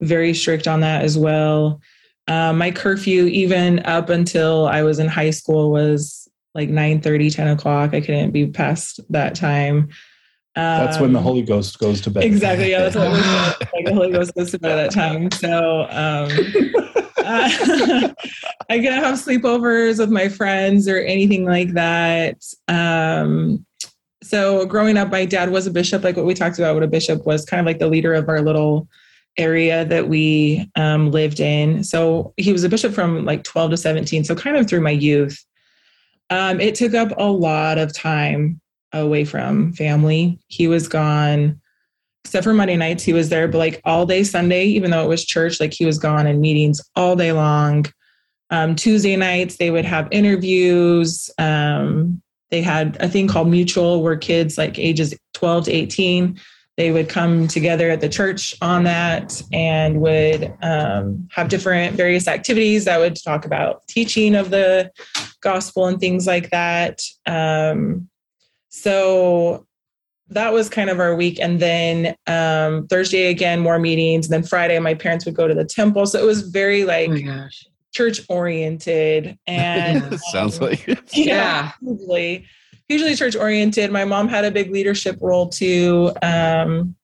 [0.00, 1.80] very strict on that as well.
[2.28, 7.30] Um, my curfew, even up until I was in high school, was like 9 30,
[7.30, 7.94] 10 o'clock.
[7.94, 9.88] I couldn't be past that time.
[10.54, 12.24] That's when the Um, Holy Ghost goes to bed.
[12.24, 12.70] Exactly.
[12.70, 13.10] Yeah, that's what
[13.74, 15.30] like the Holy Ghost goes to bed at that time.
[15.30, 16.30] So um,
[17.18, 18.12] uh,
[18.70, 22.42] I get to have sleepovers with my friends or anything like that.
[22.68, 23.64] Um,
[24.22, 26.88] so growing up, my dad was a bishop, like what we talked about, what a
[26.88, 28.88] bishop was kind of like the leader of our little
[29.36, 31.82] area that we um, lived in.
[31.84, 34.24] So he was a bishop from like 12 to 17.
[34.24, 35.42] So kind of through my youth.
[36.28, 38.59] Um, it took up a lot of time
[38.92, 40.38] away from family.
[40.48, 41.60] He was gone
[42.24, 45.08] except for Monday nights, he was there, but like all day Sunday, even though it
[45.08, 47.86] was church, like he was gone in meetings all day long.
[48.50, 51.30] Um, Tuesday nights, they would have interviews.
[51.38, 56.38] Um, they had a thing called Mutual where kids like ages 12 to 18,
[56.76, 62.26] they would come together at the church on that and would um, have different various
[62.26, 64.90] activities that would talk about teaching of the
[65.40, 67.00] gospel and things like that.
[67.26, 68.09] Um,
[68.70, 69.66] so
[70.28, 71.38] that was kind of our week.
[71.40, 74.26] And then um, Thursday again, more meetings.
[74.26, 76.06] And then Friday, my parents would go to the temple.
[76.06, 77.64] So it was very like Oh my gosh.
[77.92, 80.16] church oriented and Yeah.
[80.30, 81.00] Sounds like it.
[81.16, 81.72] Yeah.
[81.82, 82.46] hugely,
[82.88, 83.90] hugely church oriented.
[83.90, 86.94] My mom had a big leadership role too um,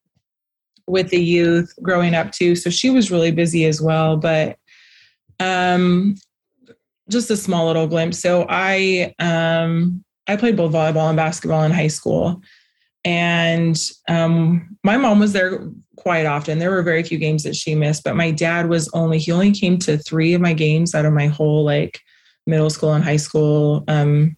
[0.87, 2.55] with the youth growing up too.
[2.55, 4.17] So she was really busy as well.
[4.17, 4.57] But
[5.41, 6.15] um,
[7.11, 8.21] just a small little glimpse.
[8.21, 12.43] So I um, I played both volleyball and basketball in high school.
[13.05, 16.59] And um, my mom was there quite often.
[16.59, 19.53] There were very few games that she missed, but my dad was only, he only
[19.53, 22.01] came to three of my games out of my whole like
[22.47, 24.37] middle school and high school um,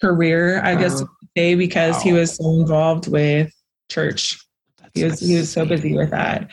[0.00, 1.00] career, I guess Wow.
[1.00, 3.52] you could say, because he was so involved with
[3.88, 4.38] church.
[4.94, 6.50] He was, he was so busy with that.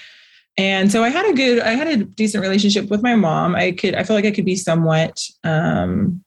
[0.58, 3.56] And so I had a good, I had a decent relationship with my mom.
[3.56, 6.23] I could, I feel like I could be somewhat, um,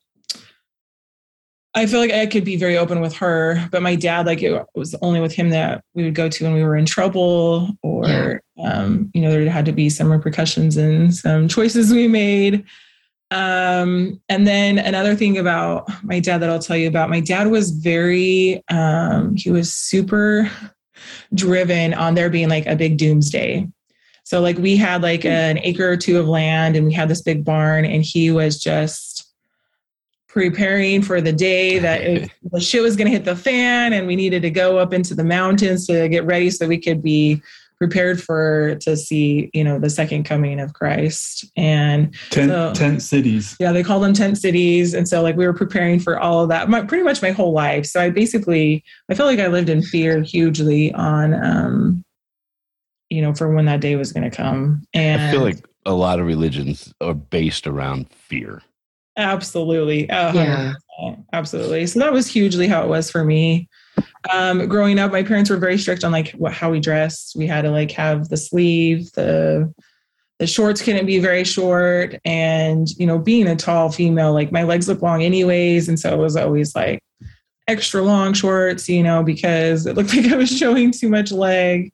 [1.76, 4.64] I feel like I could be very open with her, but my dad, like it
[4.74, 8.40] was only with him that we would go to when we were in trouble or,
[8.58, 12.64] um, you know, there had to be some repercussions and some choices we made.
[13.30, 17.48] Um, and then another thing about my dad that I'll tell you about, my dad
[17.48, 20.50] was very, um, he was super
[21.34, 23.68] driven on there being like a big doomsday.
[24.24, 27.20] So like we had like an acre or two of land and we had this
[27.20, 29.25] big barn and he was just
[30.28, 34.06] preparing for the day that it, the shit was going to hit the fan and
[34.06, 37.40] we needed to go up into the mountains to get ready so we could be
[37.78, 43.02] prepared for to see you know the second coming of christ and Tent, So- tent
[43.02, 43.54] cities.
[43.60, 46.48] yeah they call them tent cities and so like we were preparing for all of
[46.48, 49.68] that my, pretty much my whole life so i basically i felt like i lived
[49.68, 52.02] in fear hugely on um
[53.10, 55.92] you know for when that day was going to come and I feel like a
[55.92, 58.62] lot of religions are based around fear.
[59.16, 60.04] Absolutely.
[60.08, 60.74] A Yeah.
[61.32, 61.86] absolutely.
[61.86, 63.68] So that was hugely how it was for me.
[64.32, 67.36] Um growing up my parents were very strict on like what how we dressed.
[67.36, 69.72] We had to like have the sleeve the
[70.38, 74.64] the shorts couldn't be very short and you know being a tall female like my
[74.64, 77.02] legs look long anyways and so it was always like
[77.68, 81.92] extra long shorts you know because it looked like i was showing too much leg.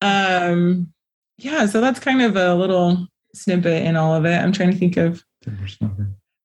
[0.00, 0.92] Um
[1.38, 4.36] yeah so that's kind of a little snippet in all of it.
[4.36, 5.24] I'm trying to think of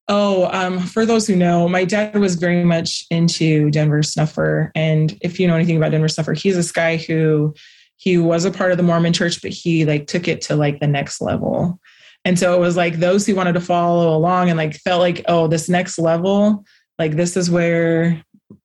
[0.07, 4.71] Oh, um, for those who know, my dad was very much into Denver Snuffer.
[4.75, 7.55] And if you know anything about Denver Snuffer, he's this guy who
[7.97, 10.79] he was a part of the Mormon church, but he like took it to like
[10.79, 11.79] the next level.
[12.23, 15.23] And so it was like those who wanted to follow along and like felt like,
[15.27, 16.65] oh, this next level,
[16.99, 18.21] like this is where,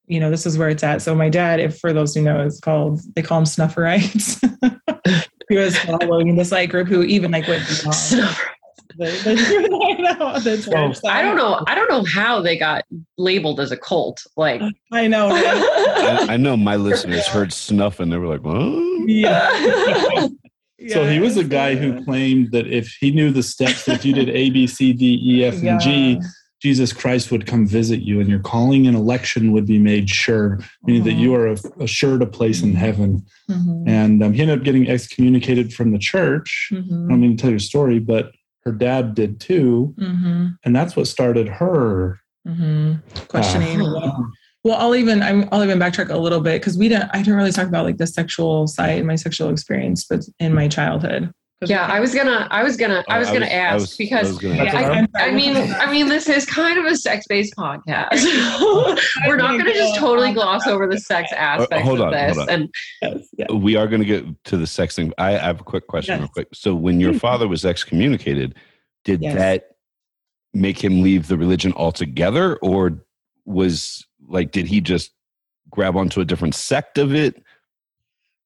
[0.06, 1.00] you know, this is where it's at.
[1.00, 4.40] So my dad, if for those who know, is called, they call him Snufferites.
[5.48, 7.64] he was following this like group who even like went
[8.96, 9.34] Snuffer.
[9.34, 10.96] the, the, the church.
[10.98, 11.62] So I don't know.
[11.66, 12.84] I don't know how they got
[13.18, 14.22] labeled as a cult.
[14.36, 14.60] Like,
[14.92, 15.30] I know.
[15.30, 15.44] right?
[16.30, 20.28] I, I know my listeners heard snuff and they were like, "What?" yeah.
[20.88, 24.14] So he was a guy who claimed that if he knew the steps, if you
[24.14, 26.18] did A, B, C, D, E, F, and G,
[26.62, 30.58] Jesus Christ would come visit you and your calling and election would be made sure,
[30.84, 31.48] meaning that you are
[31.80, 33.22] assured a place in heaven.
[33.50, 33.84] Mhm.
[33.86, 36.70] And um, he ended up getting excommunicated from the church.
[36.72, 37.08] I Mhm.
[37.10, 38.32] don't mean to tell your story, but
[38.64, 39.94] her dad did too.
[39.98, 40.56] Mhm.
[40.64, 42.20] And that's what started her.
[42.48, 43.00] Mhm.
[43.28, 43.82] questioning.
[43.82, 44.12] uh,
[44.64, 47.10] well, I'll even I'm, I'll even backtrack a little bit because we didn't.
[47.12, 50.68] I didn't really talk about like the sexual side, my sexual experience, but in my
[50.68, 51.30] childhood.
[51.60, 53.80] 'Cause yeah, I was gonna, I was gonna, I was I gonna was- I ask
[53.80, 55.32] was- I because was gonna I, I'm I sorry.
[55.34, 58.98] mean, I mean, this is kind of a sex-based podcast.
[59.26, 62.36] We're not going to just totally gloss over the sex aspects hold on, of this.
[62.36, 62.54] hold on.
[62.54, 63.52] And Yes, yeah.
[63.52, 65.12] we are going to get to the sex thing.
[65.18, 66.48] I, I have a quick question, real quick.
[66.54, 68.54] So, when your father was excommunicated,
[69.04, 69.34] did Yes.
[69.34, 69.64] that
[70.54, 73.04] make him leave the religion altogether, or
[73.44, 75.10] was like did he just
[75.68, 77.42] grab onto a different sect of it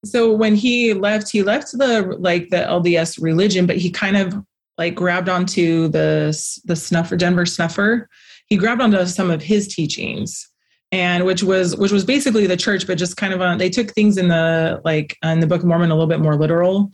[0.05, 4.35] so when he left he left the like the lds religion but he kind of
[4.79, 6.27] like grabbed onto the
[6.64, 8.09] the snuffer denver snuffer.
[8.47, 10.49] He grabbed onto some of his teachings
[10.93, 13.90] and which was which was basically the church but just kind of on they took
[13.90, 16.90] things in the like in the book of mormon a little bit more literal.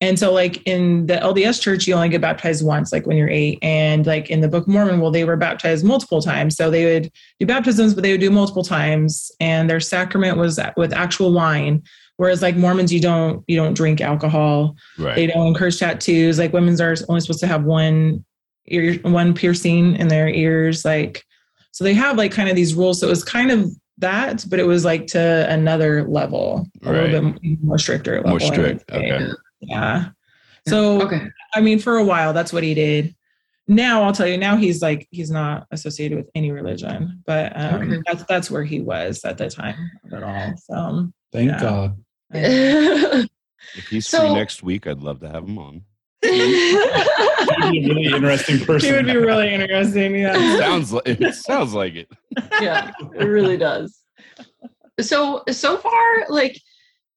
[0.00, 3.28] And so like in the lds church you only get baptized once like when you're
[3.28, 6.56] eight and like in the book of mormon well they were baptized multiple times.
[6.56, 10.58] So they would do baptisms but they would do multiple times and their sacrament was
[10.76, 11.82] with actual wine
[12.16, 16.52] whereas like mormons you don't you don't drink alcohol right they don't encourage tattoos like
[16.52, 18.24] women's are only supposed to have one
[18.66, 21.24] ear one piercing in their ears like
[21.72, 24.58] so they have like kind of these rules so it was kind of that but
[24.58, 27.10] it was like to another level a Right.
[27.12, 29.28] little bit more stricter level, more strict okay
[29.60, 30.06] yeah
[30.66, 31.28] so okay.
[31.54, 33.14] i mean for a while that's what he did
[33.66, 37.82] now i'll tell you now he's like he's not associated with any religion but um
[37.82, 38.02] Okay.
[38.06, 41.60] that's that's where he was at the time of it all so Thank Yeah.
[41.60, 42.03] God.
[43.76, 45.82] if he's So- free next week i'd love to have him on
[46.24, 46.30] He'd
[47.70, 48.88] be a really interesting person.
[48.88, 52.08] he would be really interesting yeah sounds like it sounds like it
[52.60, 54.00] yeah, it really does.
[55.00, 56.60] So so far, like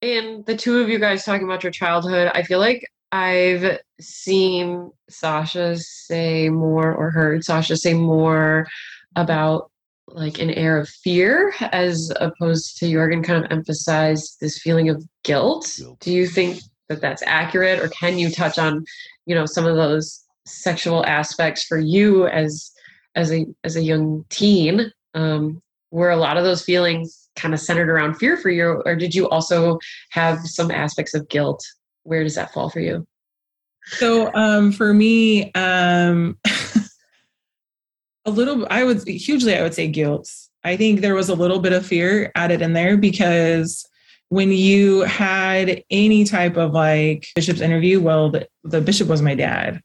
[0.01, 4.91] in the two of you guys talking about your childhood, I feel like I've seen
[5.09, 8.67] Sasha say more or heard Sasha say more
[9.15, 9.71] about
[10.07, 15.03] like an air of fear as opposed to Jorgen kind of emphasize this feeling of
[15.23, 15.73] guilt.
[15.77, 15.99] Guilt.
[15.99, 18.85] Do you think that that's accurate or can you touch on,
[19.25, 22.71] you know, some of those sexual aspects for you as
[23.15, 27.59] as a as a young teen um, were a lot of those feelings kind of
[27.59, 29.77] centered around fear for you or did you also
[30.09, 31.63] have some aspects of guilt
[32.03, 33.05] where does that fall for you
[33.87, 36.37] So um, for me, um,
[38.27, 40.29] a little, I would hugely, I would say guilt.
[40.63, 43.87] I think there was a little bit of fear added in there because
[44.29, 49.33] when you had any type of like bishop's interview, well, the, the bishop was my
[49.33, 49.81] dad.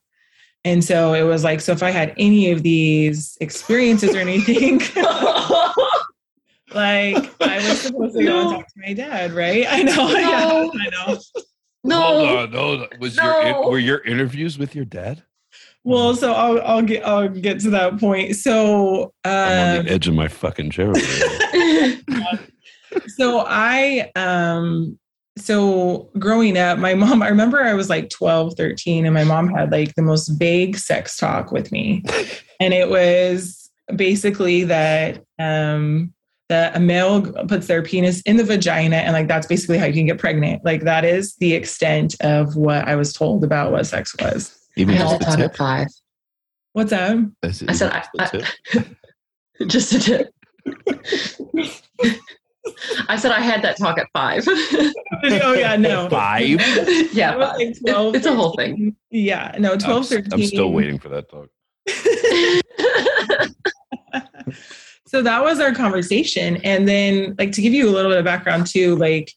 [0.64, 4.78] And so it was like, so if I had any of these experiences or anything,
[6.74, 9.66] like I was supposed to go and talk to my dad, right?
[9.68, 11.18] I know, I know, I know.
[11.84, 13.68] no hold on hold on was your No.
[13.68, 15.22] were your interviews with your dad
[15.84, 18.36] Well, so I'll I'll get I'll get to that point.
[18.36, 20.92] So i'm on um, the edge of my fucking chair
[23.08, 24.98] so I um
[25.38, 29.48] so growing up, my mom, I remember I was like 12, 13, and my mom
[29.48, 32.04] had like the most vague sex talk with me.
[32.60, 36.12] and it was basically that um
[36.48, 39.94] that a male puts their penis in the vagina and like that's basically how you
[39.94, 40.64] can get pregnant.
[40.64, 44.56] Like that is the extent of what I was told about what sex was.
[44.76, 45.88] I even had just that the taught tip at five
[46.72, 47.16] What's that?
[47.42, 48.96] Is it I said even I- just I- tip?
[49.68, 50.28] just a tip
[53.08, 56.08] i said i had that talk at five oh yeah, no.
[56.08, 56.48] five
[57.12, 57.58] yeah five.
[57.58, 60.32] like 12, it's a whole thing Yeah, no, 12, I'm, 13.
[60.32, 61.48] I'm still waiting for that talk
[65.06, 66.56] so that was our conversation.
[66.64, 69.30] And then, like, to give you a little bit of background, too, like,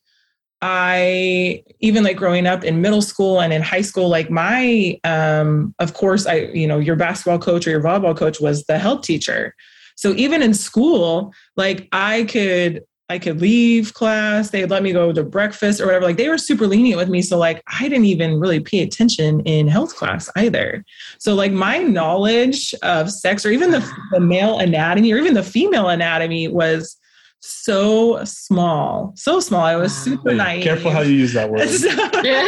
[0.61, 5.75] I even like growing up in middle school and in high school, like my, um,
[5.79, 9.01] of course, I, you know, your basketball coach or your volleyball coach was the health
[9.01, 9.53] teacher.
[9.95, 14.49] So even in school, like I could, I could leave class.
[14.49, 16.05] They'd let me go to breakfast or whatever.
[16.05, 17.21] Like they were super lenient with me.
[17.21, 20.83] So like I didn't even really pay attention in health class either.
[21.19, 25.43] So like my knowledge of sex or even the, the male anatomy or even the
[25.43, 26.97] female anatomy was
[27.45, 29.61] so small, so small.
[29.63, 30.63] I was super Hey, naive.
[30.63, 31.59] careful how you use that word.
[32.23, 32.45] yeah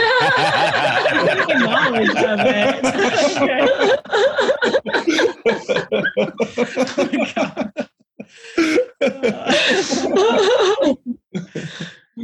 [1.60, 2.84] knowledge of it.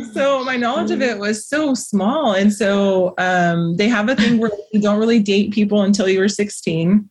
[0.14, 4.40] so my knowledge of it was so small and so um, they have a thing
[4.40, 7.10] where you don't really date people until you were 16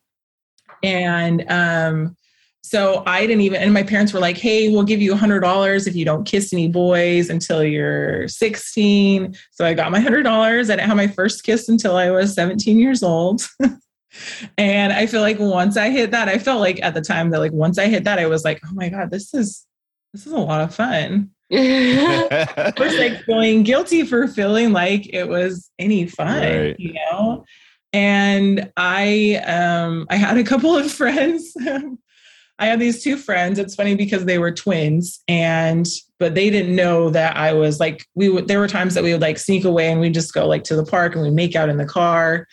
[0.83, 2.17] and um,
[2.63, 5.97] so i didn't even and my parents were like hey we'll give you $100 if
[5.97, 10.81] you don't kiss any boys until you're 16 so i got my $100 i didn't
[10.81, 13.43] have my first kiss until i was 17 years old
[14.59, 17.39] and i feel like once i hit that i felt like at the time that
[17.41, 19.67] like once i hit that i was like oh my god this is
[20.13, 25.29] this is a lot of fun I was like feeling guilty for feeling like it
[25.29, 26.77] was any fun, Right.
[26.81, 27.45] you know.
[27.93, 31.55] And I um I had a couple of friends.
[32.63, 33.59] I had these two friends.
[33.59, 35.85] It's funny because they were twins and
[36.21, 39.11] but they didn't know that I was like we would there were times that we
[39.11, 41.57] would like sneak away and we'd just go like to the park and we make
[41.57, 42.47] out in the car.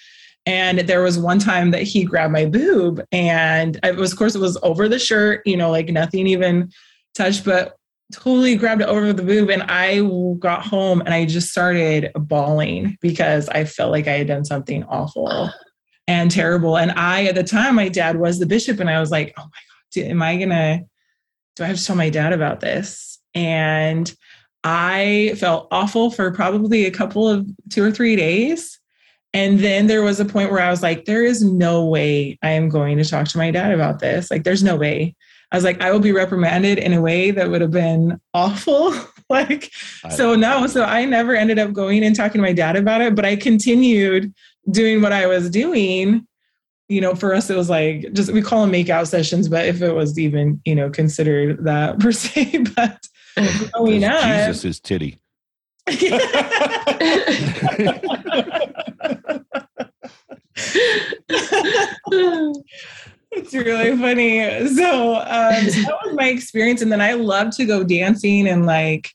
[0.47, 4.33] And there was one time that he grabbed my boob and it was of course
[4.33, 6.71] it was over the shirt, you know, like nothing even
[7.13, 7.77] touched, but
[8.11, 9.51] totally grabbed it over the boob.
[9.51, 10.01] And I
[10.39, 14.83] got home and I just started bawling because I felt like I had done something
[14.85, 15.51] awful
[16.07, 16.79] and terrible.
[16.79, 19.43] And I, at the time, my dad was the bishop, and I was like, oh
[19.43, 20.85] my God, am I to,
[21.55, 23.19] do I have to tell my dad about this?
[23.33, 24.13] And
[24.63, 28.79] I felt awful for probably a couple of two or three days.
[29.33, 32.51] And then there was a point where I was like, there is no way I
[32.51, 34.31] am going to talk to my dad about this.
[34.31, 35.15] Like, there's no way.
[35.51, 38.93] I was like, I will be reprimanded in a way that would have been awful.
[39.29, 39.71] like,
[40.03, 43.01] I, so no, so I never ended up going and talking to my dad about
[43.01, 44.33] it, but I continued
[44.69, 46.27] doing what I was doing.
[46.89, 49.81] You know, for us, it was like just we call them makeout sessions, but if
[49.81, 53.07] it was even, you know, considered that per se, but
[53.73, 54.47] going on.
[54.47, 55.19] Jesus is titty.
[63.31, 64.67] it's really funny.
[64.69, 68.65] So, um, so that was my experience, and then I love to go dancing and
[68.65, 69.11] like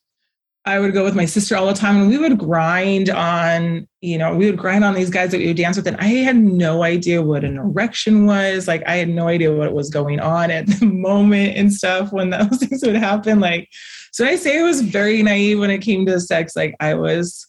[0.66, 4.16] I would go with my sister all the time, and we would grind on, you
[4.16, 6.36] know, we would grind on these guys that we would dance with, and I had
[6.36, 8.66] no idea what an erection was.
[8.66, 12.30] Like, I had no idea what was going on at the moment and stuff when
[12.30, 13.40] those things would happen.
[13.40, 13.68] Like,
[14.12, 16.56] so I say I was very naive when it came to sex.
[16.56, 17.46] Like, I was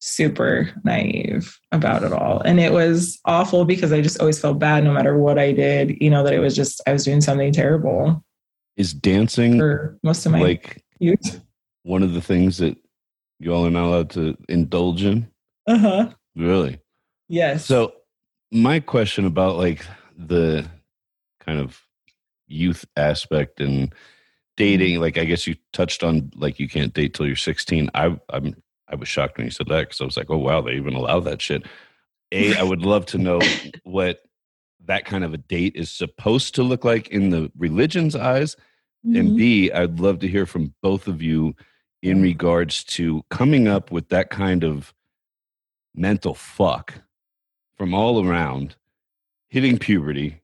[0.00, 2.40] super naive about it all.
[2.40, 5.96] And it was awful because I just always felt bad no matter what I did,
[6.00, 8.22] you know, that it was just, I was doing something terrible.
[8.76, 11.40] Is dancing for most of my like youth
[11.82, 12.76] one of the things that
[13.38, 15.30] you all are not allowed to indulge in?
[15.66, 16.10] Uh huh.
[16.36, 16.80] Really?
[17.28, 17.64] Yes.
[17.64, 17.94] So,
[18.50, 19.84] my question about like
[20.16, 20.66] the
[21.40, 21.80] kind of
[22.46, 23.94] youth aspect and
[24.56, 25.02] dating, mm-hmm.
[25.02, 27.90] like I guess you touched on like you can't date till you're 16.
[27.94, 28.54] I I'm
[28.88, 30.94] I was shocked when you said that because I was like, oh wow, they even
[30.94, 31.64] allow that shit.
[32.32, 33.40] A, I would love to know
[33.84, 34.20] what
[34.84, 38.56] that kind of a date is supposed to look like in the religion's eyes.
[39.06, 39.16] Mm-hmm.
[39.16, 41.54] And B, I'd love to hear from both of you
[42.02, 44.94] in regards to coming up with that kind of
[45.94, 46.94] mental fuck
[47.76, 48.76] from all around,
[49.48, 50.40] hitting puberty.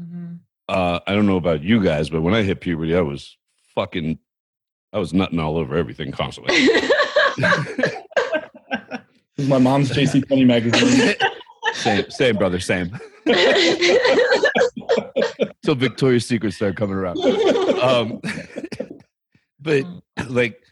[0.00, 0.34] Mm-hmm.
[0.68, 3.36] Uh, I don't know about you guys, but when I hit puberty, I was
[3.74, 4.18] fucking,
[4.92, 6.68] I was nutting all over everything constantly.
[9.38, 11.14] my mom's JC Penney magazine.
[11.74, 12.98] same, same, brother, same.
[15.64, 17.18] Till Victoria's Secret started coming around.
[17.80, 18.20] Um,
[19.60, 19.84] but
[20.28, 20.62] like,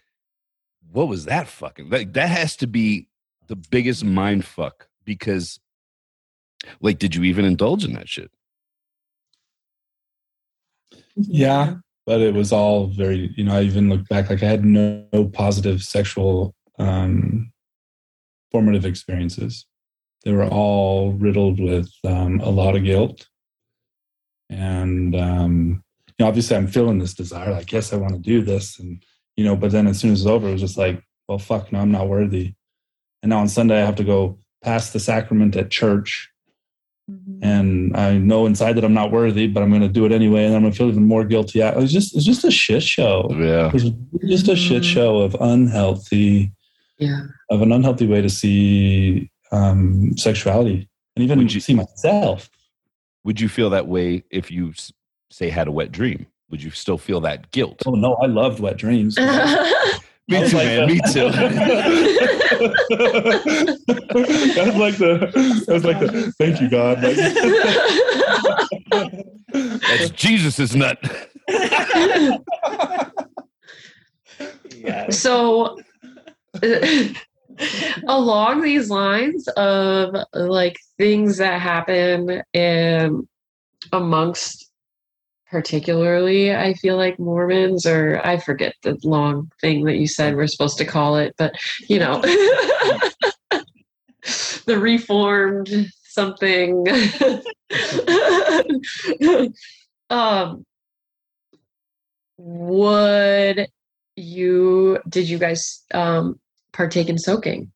[0.92, 1.90] what was that fucking?
[1.90, 3.08] Like, that has to be
[3.46, 5.60] the biggest mind fuck because,
[6.80, 8.30] like, did you even indulge in that shit?
[11.14, 11.76] Yeah,
[12.06, 15.04] but it was all very, you know, I even look back, like, I had no,
[15.12, 17.52] no positive sexual um,
[18.50, 19.66] formative experiences.
[20.24, 23.26] They were all riddled with um, a lot of guilt.
[24.50, 28.42] And, um, you know, obviously I'm feeling this desire, like, yes, I want to do
[28.42, 28.78] this.
[28.78, 29.02] And,
[29.36, 31.72] you know, but then as soon as it's over, it was just like, well, fuck,
[31.72, 32.54] no, I'm not worthy.
[33.22, 36.28] And now on Sunday, I have to go pass the sacrament at church.
[37.10, 37.44] Mm-hmm.
[37.44, 40.44] And I know inside that I'm not worthy, but I'm going to do it anyway,
[40.44, 41.60] and I'm going to feel even more guilty.
[41.60, 43.28] It was just, it's just a shit show.
[43.32, 43.90] Yeah, it was
[44.28, 44.92] just a shit mm-hmm.
[44.92, 46.52] show of unhealthy,
[46.98, 52.48] yeah, of an unhealthy way to see um, sexuality and even would you see myself.
[53.24, 54.72] Would you feel that way if you
[55.30, 56.26] say had a wet dream?
[56.50, 57.82] Would you still feel that guilt?
[57.86, 59.16] Oh no, I loved wet dreams.
[60.28, 60.88] me too, like man.
[60.88, 61.30] Me too.
[64.54, 65.64] that's like the.
[65.66, 66.32] That's like the.
[66.38, 67.02] Thank you, God.
[67.02, 67.16] Like,
[69.80, 70.98] that's Jesus's nut.
[74.76, 75.10] yeah.
[75.10, 75.78] So
[78.08, 83.28] along these lines of like things that happen in
[83.92, 84.70] amongst
[85.50, 90.46] particularly i feel like mormons or i forget the long thing that you said we're
[90.46, 91.52] supposed to call it but
[91.88, 92.20] you know
[94.66, 96.86] the reformed something.
[100.10, 100.66] Um
[102.36, 103.68] would
[104.16, 106.40] you did you guys um
[106.72, 107.72] partake in soaking.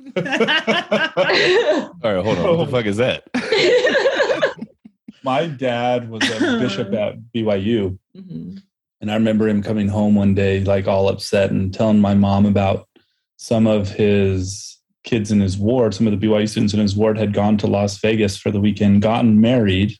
[0.16, 2.56] All right, hold on.
[2.56, 3.24] What the fuck is that?
[5.24, 7.98] My dad was a bishop at BYU.
[8.16, 8.58] Mm-hmm.
[9.00, 12.46] And I remember him coming home one day, like all upset, and telling my mom
[12.46, 12.88] about
[13.36, 17.18] some of his kids in his ward, some of the BYU students in his ward
[17.18, 19.96] had gone to Las Vegas for the weekend, gotten married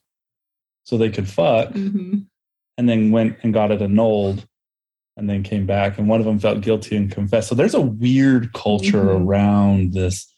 [0.82, 2.18] so they could fuck, mm-hmm.
[2.76, 4.46] and then went and got it annulled
[5.18, 7.80] and then came back and one of them felt guilty and confessed so there's a
[7.80, 9.24] weird culture mm-hmm.
[9.24, 10.32] around this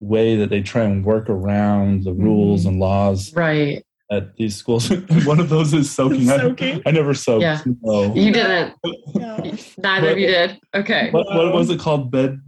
[0.00, 2.68] way that they try and work around the rules mm-hmm.
[2.70, 4.88] and laws right at these schools.
[5.24, 6.30] One of those is soaking.
[6.30, 6.82] I- Soaking?
[6.86, 7.42] I, never soaked.
[7.42, 7.60] Yeah.
[7.82, 8.14] No.
[8.14, 8.74] You didn't.
[9.14, 9.52] No.
[9.78, 10.60] Neither of you did.
[10.74, 11.10] Okay.
[11.10, 12.10] What, what was it called?
[12.10, 12.40] Bed.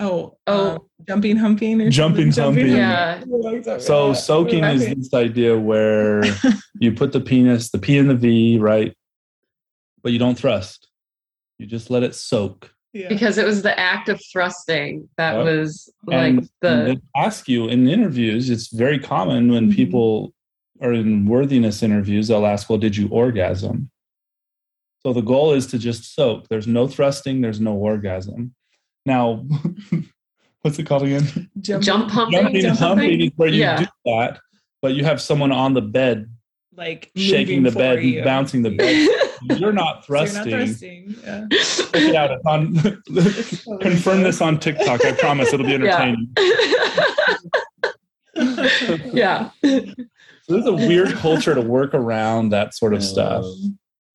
[0.00, 0.70] Oh, Oh.
[0.70, 2.66] um, jumping, humping, or Jumping, something?
[2.68, 2.76] humping.
[2.76, 3.78] Yeah.
[3.78, 6.22] So soaking is this idea where
[6.80, 8.96] you put the penis, the P and the V, right?
[10.02, 10.88] But you don't thrust.
[11.64, 12.70] You just let it soak.
[12.92, 13.08] Yeah.
[13.08, 15.44] Because it was the act of thrusting that Yep.
[15.46, 19.74] was like and, and the ask you in interviews, it's very common when Mhm.
[19.74, 20.34] people
[20.82, 23.90] are in worthiness interviews, they'll ask, Well, did you orgasm?
[25.06, 26.48] So the goal is to just soak.
[26.48, 28.54] There's no thrusting, there's no orgasm.
[29.06, 29.46] Now,
[30.60, 31.48] what's it called again?
[31.62, 32.40] Jumping, jump pumping.
[32.42, 33.78] Jumping jump humping is where you Yeah.
[33.78, 34.38] do that,
[34.82, 36.28] but you have someone on the bed
[36.76, 38.22] like shaking the bed for you.
[38.22, 39.08] bouncing the bed.
[39.58, 40.50] You're not So you're thrusting.
[40.50, 41.16] not thrusting.
[41.24, 41.46] Yeah.
[41.50, 42.30] Check it out.
[42.32, 45.04] It's on, confirm this on TikTok.
[45.04, 46.28] I promise it'll be entertaining.
[49.12, 49.50] yeah.
[49.62, 49.80] So
[50.48, 53.44] there's a weird culture to work around that sort of stuff.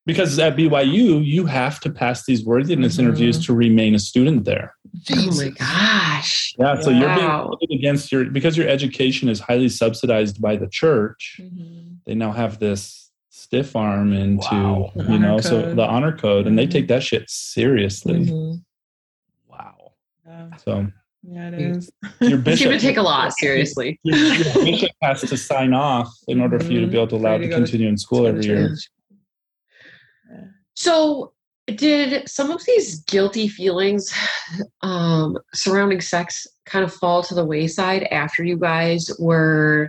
[0.06, 3.00] Because at BYU, you have to pass these worthiness Mhm.
[3.00, 4.74] interviews to remain a student there.
[5.12, 6.56] Oh my gosh.
[6.58, 11.40] Yeah, so you're being against your because your education is highly subsidized by the church.
[11.40, 11.98] mhm.
[12.08, 13.09] They now have this
[13.40, 14.92] stiff arm into Wow.
[14.96, 18.26] You honor know so the honor code, and they take that shit seriously.
[18.26, 18.64] Mhm.
[19.48, 19.94] Wow.
[20.26, 20.56] Yeah.
[20.58, 20.88] So
[21.24, 21.92] Yeah, it is.
[22.22, 24.00] your You bishop seem to take a lot seriously.
[24.04, 27.16] your, your bishop has to sign off in order for you to be able to
[27.16, 28.76] allow to to go to- continue in school every year.
[30.76, 31.34] So,
[31.68, 34.12] did some of these guilty feelings
[34.82, 39.88] um, surrounding sex kind of fall to the wayside after you guys were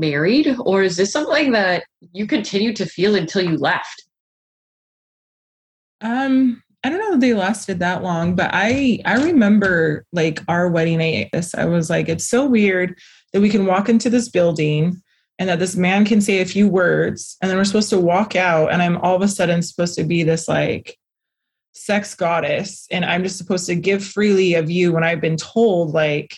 [0.00, 4.04] married, or is this something that you continued to feel until you left?
[6.00, 10.68] Um, I don't know if they lasted that long, but I I remember like our
[10.70, 11.30] wedding night.
[11.56, 12.98] I was like, it's so weird
[13.32, 15.00] that we can walk into this building
[15.38, 18.34] and that this man can say a few words, and then we're supposed to walk
[18.34, 20.98] out, and I'm all of a sudden supposed to be this like
[21.72, 25.92] sex goddess, and I'm just supposed to give freely of you when I've been told
[25.92, 26.36] like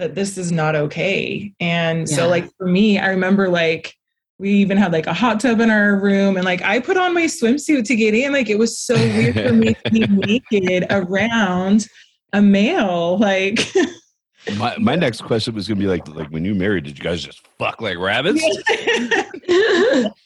[0.00, 1.52] that this is not okay.
[1.60, 3.94] And so like for me, I remember like
[4.38, 7.14] we even had like a hot tub in our room and like I put on
[7.14, 8.32] my swimsuit to get in.
[8.32, 10.00] Like it was so weird for me to be
[10.50, 11.86] naked around
[12.32, 13.18] a male.
[13.18, 13.60] Like
[14.56, 17.22] My my next question was gonna be like like when you married, did you guys
[17.22, 18.42] just fuck like rabbits?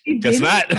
[0.21, 0.71] Guess not.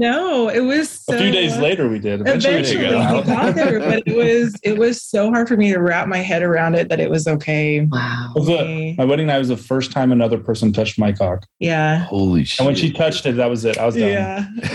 [0.00, 2.20] No, it was so a few days later, we did.
[2.20, 5.56] Eventually, Eventually, we There you got there, but it was it was so hard for
[5.56, 7.80] me to wrap my head around it that it was okay.
[7.80, 8.30] wow.
[8.36, 12.04] Was it- my wedding night was the first time another person touched my cock, Yeah.
[12.04, 12.60] Holy shit.
[12.60, 13.76] and when she touched it, that was it.
[13.76, 14.08] I was done.
[14.08, 14.46] Yeah.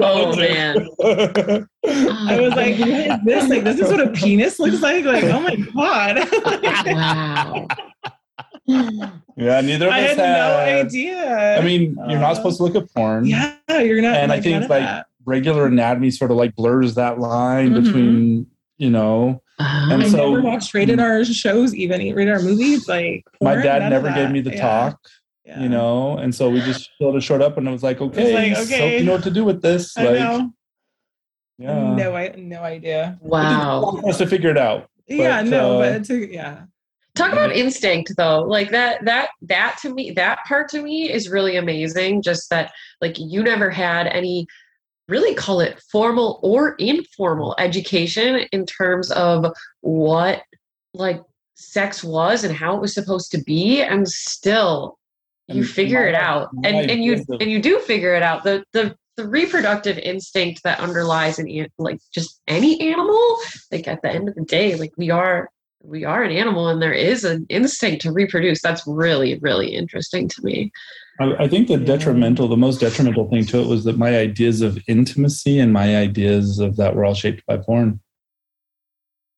[0.00, 0.86] oh man.
[1.02, 3.48] I was like, what is this?
[3.48, 5.04] Like, this is what a penis looks like?
[5.06, 6.28] Like, oh my God.
[6.86, 7.66] wow.
[9.36, 10.56] Yeah, neither of I us had no
[10.86, 11.58] idea.
[11.58, 13.26] I mean, you're not Uh, supposed to look at porn.
[13.26, 14.16] yeah, you're not.
[14.16, 15.06] and I think like that.
[15.24, 17.84] regular anatomy sort of like blurs that line Mhm.
[17.84, 18.46] between
[18.78, 19.42] you know.
[19.58, 22.88] And I so- never watched rated R shows, even rated R movies.
[22.88, 24.98] Like, My dad never gave me the Yeah, talk,
[25.44, 25.60] yeah.
[25.60, 28.32] you know, and so we just sort of short up, and it was like, okay,
[28.32, 28.98] like, so okay.
[29.00, 30.50] you know what to do with this, I like, know.
[31.58, 31.94] yeah.
[31.94, 33.18] No, I no idea.
[33.20, 33.98] wow.
[34.02, 34.88] It us to figure it out.
[35.06, 36.60] yeah, no, uh, but it's a, yeah.
[37.20, 38.42] Talk about instinct though.
[38.42, 42.72] Like that that that to me that part to me is really amazing just that
[43.00, 44.46] like you never had any
[45.06, 49.52] really call it formal or informal education in terms of
[49.82, 50.42] what
[50.94, 51.20] like
[51.56, 54.98] sex was and how it was supposed to be and still
[55.48, 58.96] you figure it out and and you and you do figure it out the the
[59.16, 63.36] the reproductive instinct that underlies an- like just any animal
[63.70, 65.50] like at the end of the day like we are
[65.82, 70.28] we are an animal and there is an instinct to reproduce that's really really interesting
[70.28, 70.70] to me
[71.18, 74.62] I, I think the detrimental, the most detrimental thing to it was that my ideas
[74.62, 78.00] of intimacy and my ideas of that were all shaped by porn.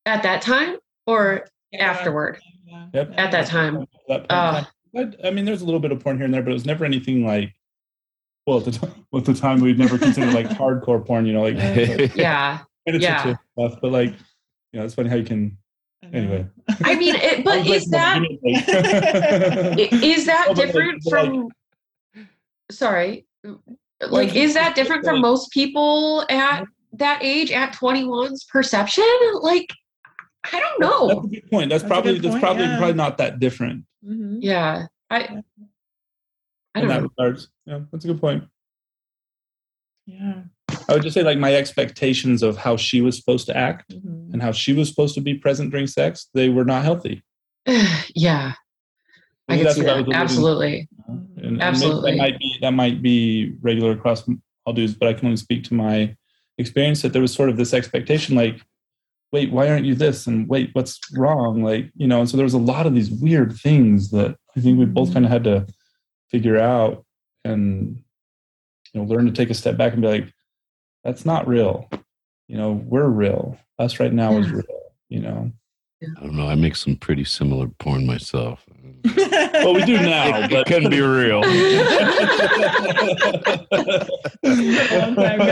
[0.07, 0.76] at that time
[1.09, 1.90] or Yeah.
[1.90, 2.86] afterward Yeah.
[2.95, 3.14] Yep.
[3.16, 4.66] at that time That point in time.
[4.95, 6.66] But, I mean, there's a little bit of porn here and there, but it was
[6.66, 7.53] never anything like.
[8.47, 11.43] Well, at the time, at the time we'd never considered like hardcore porn, you know,
[11.43, 11.57] like
[12.14, 13.78] yeah penetrative stuff.
[13.80, 14.11] But like,
[14.72, 15.57] you know, it's funny how you can.
[16.12, 16.16] I.
[16.18, 16.46] Anyway,
[16.84, 21.10] i mean it, but I is that like- i- is that No, like- different like-
[21.10, 21.48] from
[22.70, 23.26] sorry
[24.08, 29.04] like is that different from most people at that age at 21's perception
[29.42, 29.70] like
[30.52, 31.08] i don't know.
[31.08, 31.70] That's a good point.
[31.70, 32.78] That's, That's probably good that's probably yeah.
[32.78, 34.38] probably not that different Mhm.
[34.40, 37.48] yeah i i in don't that know regards.
[37.66, 38.44] Yeah, that's a good point.
[40.06, 40.42] Yeah.
[40.88, 44.21] I would just say like my expectations of how she was supposed to act Mhm.
[44.32, 47.22] And how she was supposed to be present during sex, they were not healthy.
[48.14, 48.54] yeah
[49.48, 50.12] I Maybe can that's see I that.
[50.14, 50.88] Absolutely.
[51.08, 52.12] Uh, and- Absolutely.
[52.12, 54.28] that might be that might be regular across
[54.64, 56.16] all dudes, but I can only speak to my
[56.58, 58.60] experience that there was sort of this expectation, like,
[59.32, 60.26] wait, why aren't you this?
[60.26, 61.62] And wait, what's wrong?
[61.62, 64.60] Like, you know, and so there was a lot of these weird things that I
[64.60, 65.14] think we both mm-hmm.
[65.14, 65.66] kind of had to
[66.30, 67.04] figure out
[67.44, 68.02] and
[68.92, 70.32] you know learn to take a step back and be like,
[71.02, 71.88] that's not real.
[72.46, 73.58] You know, we're real.
[73.82, 74.64] Us right now is real.
[75.08, 75.52] You know.
[76.02, 76.48] I don't know.
[76.48, 78.64] I make some pretty similar porn myself.
[79.04, 81.40] Well, we do now, it can be real.
[84.98, 85.46] Long time my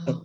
[0.00, 0.24] God.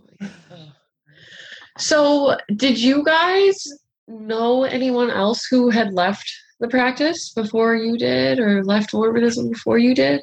[1.76, 3.66] So, did you guys
[4.06, 9.78] know anyone else who had left the practice before you did, or left Mormonism before
[9.78, 10.20] you did?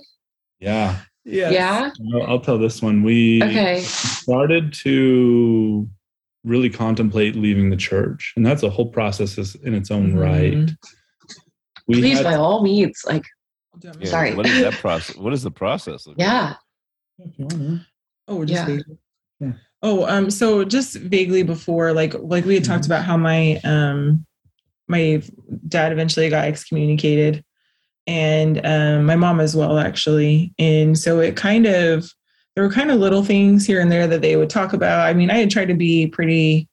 [0.59, 1.01] yeah.
[1.23, 1.53] Yes.
[1.53, 1.91] Yeah.
[2.15, 3.03] I'll, I'll tell this one.
[3.03, 3.81] We Okay.
[3.81, 5.87] started to
[6.43, 10.19] really contemplate leaving the church, and that's a whole process in its own Mhm.
[10.19, 10.71] right.
[11.87, 13.23] We Please, had- by all means, like,
[13.83, 13.91] Yeah.
[13.99, 14.35] Yeah, Sorry.
[14.35, 15.15] What is that process?
[15.15, 16.05] What is the process?
[16.07, 16.25] look like?
[16.27, 16.55] yeah.
[18.27, 18.65] Oh, just Yeah.
[18.65, 18.97] vaguely.
[19.39, 19.53] Yeah.
[19.83, 22.87] Oh, um, so just vaguely before, like, like we had talked Mhm.
[22.87, 24.25] about how my um,
[24.87, 25.21] my
[25.69, 27.43] dad eventually got excommunicated,
[28.07, 30.53] and um, my mom as well, actually.
[30.59, 32.11] And so it kind of
[32.55, 35.07] there were kind of little things here and there that they would talk about.
[35.07, 36.67] I mean, I had tried to be pretty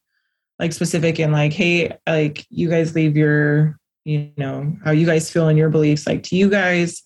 [0.59, 5.31] like specific and like, hey, like you guys leave your, you know, how you guys
[5.31, 7.05] feel in your beliefs, like to you guys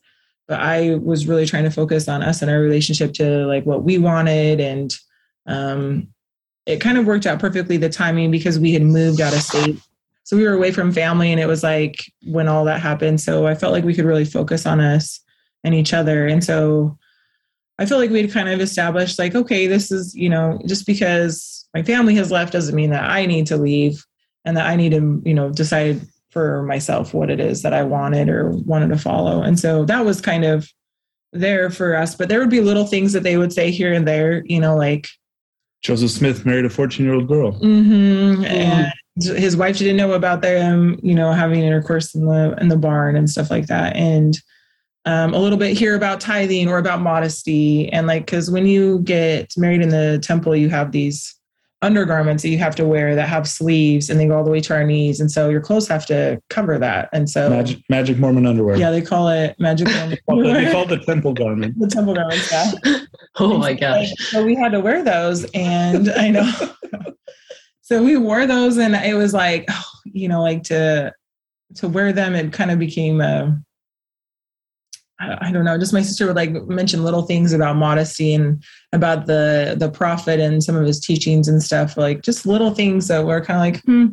[0.48, 3.84] but I was really trying to focus on us and our relationship to like what
[3.84, 4.60] we wanted.
[4.60, 4.94] And
[5.46, 6.08] um,
[6.66, 9.78] it kind of worked out perfectly the timing because we had moved out of state.
[10.24, 13.20] So we were away from family and it was like when all that happened.
[13.20, 15.20] So I felt like we could really focus on us
[15.64, 16.26] and each other.
[16.26, 16.96] And so
[17.78, 20.86] I feel like we had kind of established like, okay, this is, you know, just
[20.86, 24.04] because my family has left doesn't mean that I need to leave
[24.44, 26.00] and that I need to, you know, decide
[26.30, 29.42] for myself what it is that I wanted or wanted to follow.
[29.42, 30.68] And so that was kind of
[31.32, 32.14] there for us.
[32.14, 34.76] But there would be little things that they would say here and there, you know,
[34.76, 35.08] like,
[35.82, 37.52] Joseph Smith married a 14 year old girl.
[37.52, 42.68] mm-hmm, and his wife didn't know about them, you know, having intercourse in the in
[42.68, 43.94] the barn and stuff like that.
[43.96, 44.38] And
[45.04, 47.92] um, a little bit here about tithing or about modesty.
[47.92, 51.34] And like, because when you get married in the temple, you have these
[51.82, 54.60] undergarments that you have to wear that have sleeves and they go all the way
[54.60, 55.18] to our knees.
[55.18, 57.08] And so your clothes have to cover that.
[57.12, 58.76] And so, Magic, magic Mormon underwear.
[58.76, 61.76] yeah, they call it magic They call they call it the temple garment.
[61.80, 62.50] the temple garments.
[62.52, 62.70] Yeah.
[63.38, 64.10] Oh my gosh.
[64.30, 66.52] So we had to wear those, and I know.
[67.92, 71.12] so we wore those, and it was like, oh, you know, like to
[71.76, 72.34] to wear them.
[72.34, 73.60] It kind of became a
[75.20, 75.78] I don't know.
[75.78, 78.64] Just my sister would like mention little things about modesty and
[78.94, 81.98] about the the prophet and some of his teachings and stuff.
[81.98, 84.06] Like just little things that were kind of like, hmm,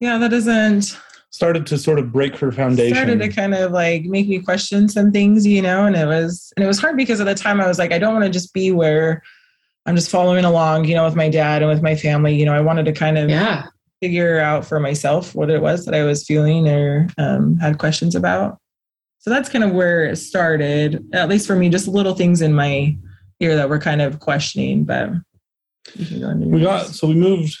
[0.00, 0.98] yeah, that doesn't
[1.30, 2.96] Started to sort of break her foundation.
[2.96, 6.52] started to kind of like make me question some things, you know, and it was
[6.56, 8.30] and it was hard because at the time I was like, I don't want to
[8.30, 9.22] just be where
[9.86, 12.34] I'm just following along, you know, with my dad and with my family.
[12.34, 13.64] You know, I wanted to kind of Yeah.
[14.00, 18.14] figure out for myself what it was that I was feeling or um, had questions
[18.14, 18.58] about.
[19.18, 22.54] So that's kind of where it started, at least for me, just little things in
[22.54, 22.96] my
[23.40, 24.84] ear that were kind of questioning.
[24.84, 25.10] But
[25.96, 27.56] go we got so we moved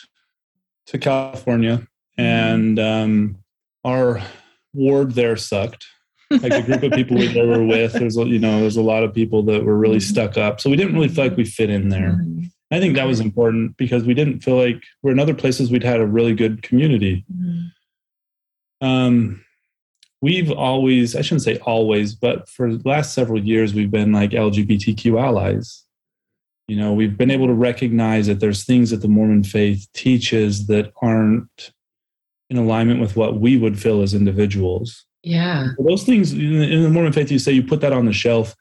[0.86, 3.36] to California, and um,
[3.84, 4.22] our
[4.72, 5.86] ward there sucked.
[6.30, 9.02] Like the group of people we were with, there's a, you know there's a lot
[9.02, 11.70] of people that were really stuck up, so we didn't really feel like we fit
[11.70, 12.20] in there.
[12.22, 12.50] Mhm.
[12.70, 15.82] I think that was important because we didn't feel like we're in other places we'd
[15.82, 17.24] had a really good community.
[17.34, 17.70] Mhm.
[18.80, 19.44] Um,
[20.22, 24.30] we've always, I shouldn't say always, but for the last several years, we've been like
[24.30, 25.84] LGBTQ allies.
[26.68, 30.68] You know, we've been able to recognize that there's things that the Mormon faith teaches
[30.68, 31.72] that aren't
[32.48, 35.06] in alignment with what we would feel as individuals.
[35.22, 35.68] Yeah.
[35.78, 38.56] Those things in the- Mormon faith, you say you put that on the shelf.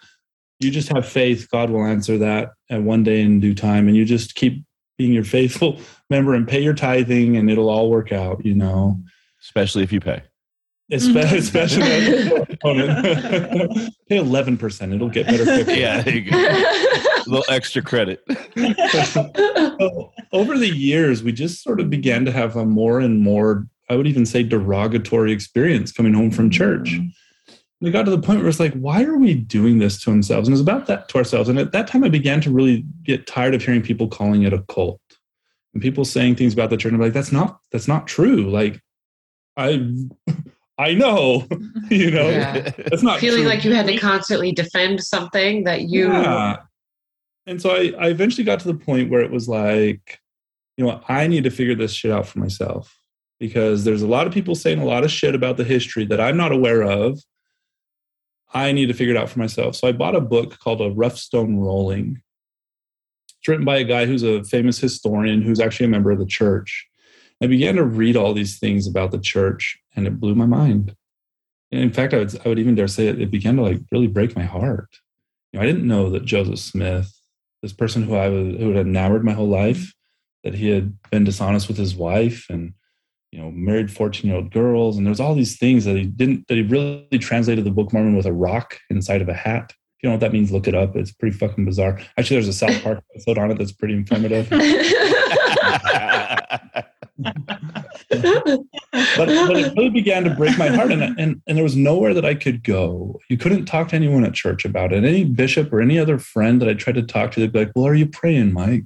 [0.60, 1.47] You just have faith.
[1.49, 4.64] God will answer that at one day in due time, and you just keep
[4.97, 5.80] being your faithful
[6.10, 8.45] member and pay your tithing, and it'll all work out.
[8.45, 8.99] You know,
[9.41, 10.22] Especially if you pay.
[10.91, 11.36] Espe- mm-hmm.
[11.36, 12.32] especially as
[13.78, 14.91] a pay eleven percent.
[14.91, 15.82] It'll get better quickly.
[15.82, 16.38] Yeah, there you go.
[16.38, 18.22] A little extra credit.
[19.05, 23.68] So, over the years, we just sort of began to have a more and more,
[23.89, 26.91] I would even say, derogatory experience coming home from church.
[26.91, 27.11] Mm.
[27.81, 30.47] we got to the point where it's like, why are we doing this to ourselves?
[30.47, 31.49] And it was about that to ourselves.
[31.49, 34.53] And at that time, I began to really get tired of hearing people calling it
[34.53, 34.99] a cult
[35.73, 36.91] and people saying things about the church.
[36.91, 38.49] And I'm like, that's not that's not true.
[38.51, 38.81] Like,
[39.57, 39.93] I
[40.77, 41.45] I know,
[41.89, 42.69] you know, Yeah.
[42.77, 43.49] that's not Feeling true.
[43.49, 46.07] like you had to constantly defend something that you.
[46.11, 46.57] Yeah.
[47.47, 50.19] And so I, I eventually got to the point where it was like,
[50.77, 52.99] you know, I need to figure this shit out for myself.
[53.39, 56.19] Because there's a lot of people saying a lot of shit about the history that
[56.19, 57.19] I'm not aware of.
[58.53, 59.75] I need to figure it out for myself.
[59.75, 62.21] So I bought a book called A Rough Stone Rolling.
[63.39, 66.25] It's written by a guy who's a famous historian who's actually a member of the
[66.25, 66.87] church.
[67.41, 70.95] I began to read all these things about the church and it blew my mind.
[71.71, 73.79] And in fact, I would, I would even dare say it, it began to like
[73.91, 74.89] really break my heart.
[75.53, 77.15] You know, I didn't know that Joseph Smith,
[77.61, 79.93] this person who I was, who had enamored my whole life,
[80.43, 82.73] that he had been dishonest with his wife and
[83.32, 86.47] you know married 14 year old girls and there's all these things that he didn't
[86.47, 89.73] that he really translated the book of mormon with a rock inside of a hat.
[89.97, 90.95] If you know what that means look it up.
[90.95, 91.99] It's pretty fucking bizarre.
[92.17, 94.49] Actually there's a south park episode on it that's pretty informative.
[99.17, 102.13] But, but it really began to break my heart and, and and there was nowhere
[102.13, 103.19] that i could go.
[103.30, 105.03] You couldn't talk to anyone at church about it.
[105.03, 107.71] Any bishop or any other friend that i tried to talk to they'd be like
[107.75, 108.86] well are you praying mike?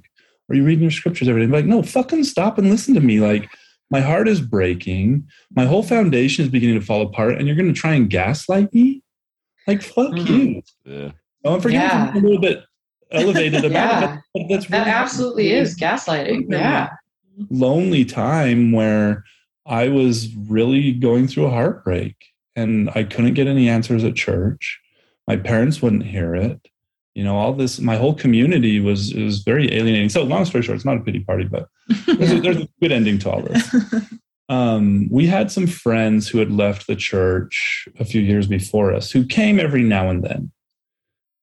[0.50, 1.46] Are you reading your scriptures every day?
[1.46, 3.20] I'm like, no, fucking stop and listen to me.
[3.20, 3.48] Like,
[3.94, 5.24] my heart is breaking.
[5.54, 8.74] My whole foundation is beginning to fall apart, and you're going to try and gaslight
[8.74, 9.04] me?
[9.68, 10.34] Like, fuck mm-hmm.
[10.34, 10.62] you.
[10.84, 11.12] Yeah.
[11.44, 12.12] Oh, I'm forgetting yeah.
[12.12, 12.64] a little bit
[13.12, 14.14] elevated about yeah.
[14.16, 16.46] it, but that's really that absolutely is gaslighting.
[16.50, 16.88] Yeah.
[17.50, 19.22] Lonely time where
[19.64, 22.16] I was really going through a heartbreak
[22.56, 24.80] and I couldn't get any answers at church.
[25.28, 26.66] My parents wouldn't hear it
[27.14, 30.08] you know all this my whole community was was very alienating.
[30.08, 31.68] So long story short it's not a pity party but
[32.06, 33.74] there's, a, there's a good ending to all this.
[34.50, 39.10] Um, we had some friends who had left the church a few years before us
[39.10, 40.52] who came every now and then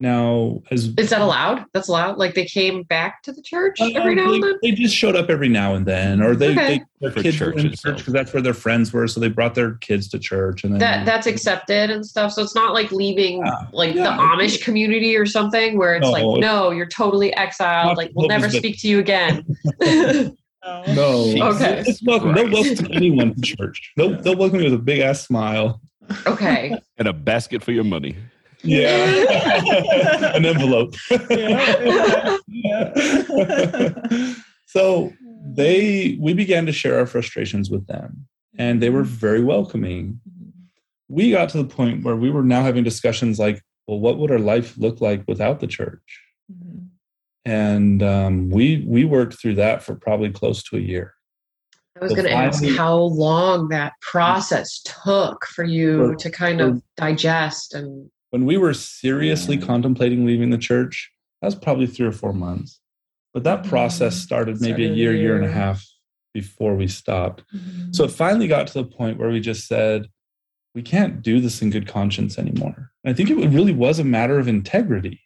[0.02, 1.64] now, as is that allowed?
[1.72, 2.18] That's allowed.
[2.18, 4.58] Like they came back to the church uh, every now they, and then.
[4.62, 6.78] They just showed up every now and then, or they, okay.
[6.78, 9.28] they their For kids were in church because that's where their friends were, so they
[9.28, 12.32] brought their kids to church, and then that that's accepted and stuff.
[12.32, 13.68] So it's not like leaving yeah.
[13.72, 14.04] like yeah.
[14.04, 17.96] the Amish community or something where it's no, like, no, you're totally exiled.
[17.96, 19.46] Like we'll never speak to you again.
[20.94, 21.34] no.
[21.54, 21.82] Okay.
[21.86, 22.34] It's welcome.
[22.34, 23.92] They'll welcome anyone to church.
[23.96, 25.80] They'll, they'll welcome you with a big ass smile.
[26.26, 26.76] Okay.
[26.98, 28.16] and a basket for your money.
[28.62, 30.32] Yeah.
[30.34, 30.94] An envelope.
[34.66, 35.12] so
[35.44, 38.26] they we began to share our frustrations with them
[38.58, 40.20] and they were very welcoming.
[41.08, 44.30] We got to the point where we were now having discussions like, well, what would
[44.30, 46.20] our life look like without the church?
[46.50, 46.86] Mm-hmm.
[47.44, 51.14] And um, we we worked through that for probably close to a year.
[52.00, 56.60] I was going to ask how long that process took for you for, to kind
[56.60, 62.06] of digest and when we were seriously contemplating leaving the church, that was probably three
[62.06, 62.80] or four months.
[63.34, 64.22] But that process mm-hmm.
[64.22, 65.86] started maybe started a year, year, and a half
[66.32, 67.44] before we stopped.
[67.54, 67.92] Mm-hmm.
[67.92, 70.06] So it finally got to the point where we just said,
[70.74, 72.90] we can't do this in good conscience anymore.
[73.04, 75.20] And I think it really was a matter of integrity,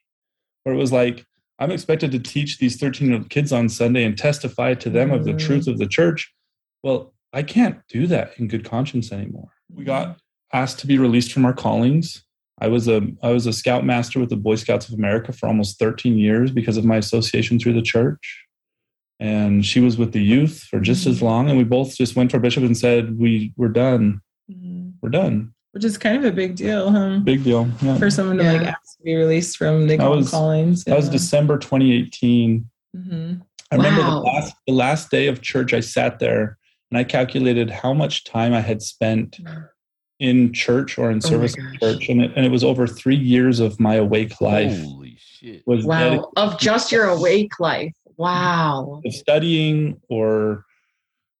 [0.64, 1.24] where it was like,
[1.60, 5.08] I'm expected to teach these 13 year old kids on Sunday and testify to them
[5.10, 5.18] mm-hmm.
[5.18, 5.46] of the mm-hmm.
[5.46, 6.32] truth of the church.
[6.82, 9.50] Well, I can't do that in good conscience anymore.
[9.72, 10.56] We got mm-hmm.
[10.56, 12.24] asked to be released from our callings.
[12.58, 15.78] I was a I was a scoutmaster with the Boy Scouts of America for almost
[15.78, 18.44] 13 years because of my association through the church.
[19.18, 21.10] And she was with the youth for just mm-hmm.
[21.10, 21.48] as long.
[21.48, 24.20] And we both just went to our bishop and said, We we're done.
[24.50, 24.90] Mm-hmm.
[25.02, 25.52] We're done.
[25.72, 27.18] Which is kind of a big deal, huh?
[27.18, 27.68] Big deal.
[27.82, 27.98] Yeah.
[27.98, 28.52] For someone to yeah.
[28.52, 30.84] like ask to be released from the was, callings.
[30.84, 32.68] That was December 2018.
[32.96, 33.42] Mm-hmm.
[33.70, 36.56] I remember the last the last day of church I sat there
[36.90, 39.68] and I calculated how much time I had spent mm
[40.18, 43.16] in church or in oh service in church, and it, and it was over three
[43.16, 44.80] years of my awake life.
[44.82, 45.66] Holy shit!
[45.66, 47.92] Was wow, of just your awake life.
[48.16, 49.02] Wow.
[49.04, 50.64] Of studying or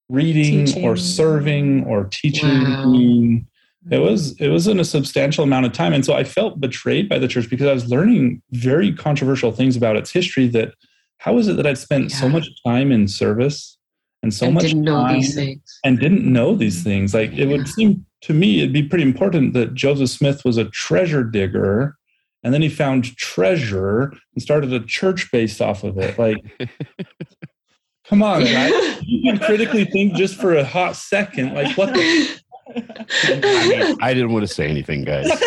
[0.09, 0.85] reading teaching.
[0.85, 2.49] or serving or teaching.
[2.49, 3.45] Wow.
[3.89, 7.07] It was it was in a substantial amount of time, and so I felt betrayed
[7.07, 10.47] by the church because I was learning very controversial things about its history.
[10.47, 10.73] That
[11.19, 12.17] how is it that I'd spent yeah.
[12.17, 13.77] so much time in service
[14.23, 17.13] and so and much didn't know these things and didn't know these things?
[17.13, 17.45] Like yeah.
[17.45, 21.23] it would seem to me, it'd be pretty important that Joseph Smith was a treasure
[21.23, 21.97] digger
[22.43, 26.17] and then he found treasure and started a church based off of it.
[26.17, 26.37] Like,
[28.07, 28.71] come on, guys.
[29.03, 31.53] You can critically think just for a hot second.
[31.53, 32.39] Like, what the?
[33.23, 35.27] I, mean, I didn't want to say anything, guys.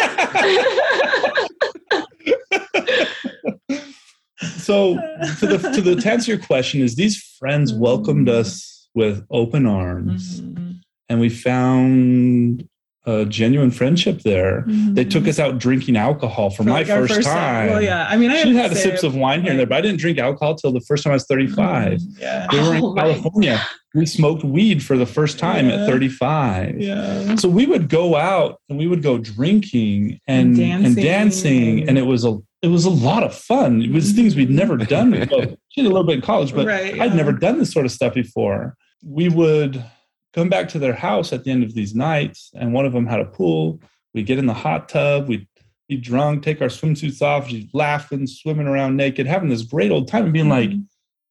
[4.63, 4.97] so,
[5.39, 9.65] to the to the to answer your question, is these friends welcomed us with open
[9.65, 10.41] arms.
[10.41, 10.70] Mm-hmm
[11.11, 12.67] and we found
[13.05, 14.63] a genuine friendship there.
[14.63, 14.95] Mm-hmm.
[14.95, 17.71] They took us out drinking alcohol for, for my like first, first, time.
[17.71, 19.81] Well, yeah, I mean, I she had sips of wine here and there, but I
[19.81, 21.99] didn't drink alcohol till the first time I was 35.
[21.99, 22.21] Mm-hmm.
[22.21, 22.47] Yeah.
[22.53, 23.61] We were in oh, California.
[23.95, 25.83] We smoked weed for the first time yeah.
[25.83, 26.81] at 35.
[26.81, 27.35] Yeah.
[27.37, 30.87] So we would go out and we would go drinking and, and dancing.
[30.87, 33.83] and dancing, and it was a it was a lot of fun.
[33.83, 35.47] It was things we'd never done before.
[35.71, 37.05] She did a little bit in college, but right, yeah.
[37.05, 38.75] I'd never done this sort of stuff before.
[39.05, 39.85] We would
[40.33, 43.07] come back to their house at the end of these nights, and one of them
[43.07, 43.81] had a pool.
[44.15, 45.47] We'd get in the hot tub, we'd
[45.89, 50.09] be drunk, take our swimsuits off, just laughing, swimming around naked, having this great old
[50.09, 50.71] time, and being like,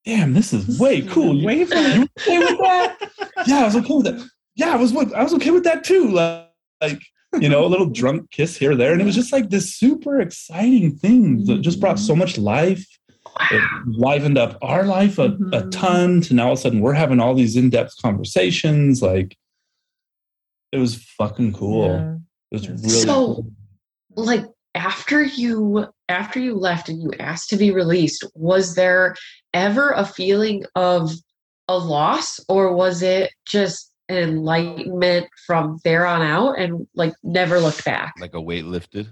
[0.04, 2.00] "Damn, this is way cool." You, Way fun.
[2.00, 3.10] you okay with that?
[3.46, 4.28] yeah, I was okay with that.
[4.56, 4.94] Yeah, I was.
[4.94, 6.08] I was okay with that too.
[6.08, 6.48] Like,
[6.80, 7.00] like,
[7.38, 9.74] you know, a little drunk kiss here, or there, and it was just like this
[9.74, 12.86] super exciting thing that just brought so much life.
[13.50, 15.70] It livened up our life a, a Mhm.
[15.70, 16.20] ton.
[16.22, 19.02] To now, all of a sudden, we're having all these in-depth conversations.
[19.02, 19.36] Like,
[20.72, 21.88] it was fucking cool.
[21.88, 22.14] Yeah.
[22.50, 23.52] It was really So- cool.
[24.16, 29.14] like after you after you left and you asked to be released was there
[29.54, 31.12] ever a feeling of
[31.68, 37.58] a loss or was it just an enlightenment from there on out and like never
[37.60, 39.08] looked back Like a weight lifted.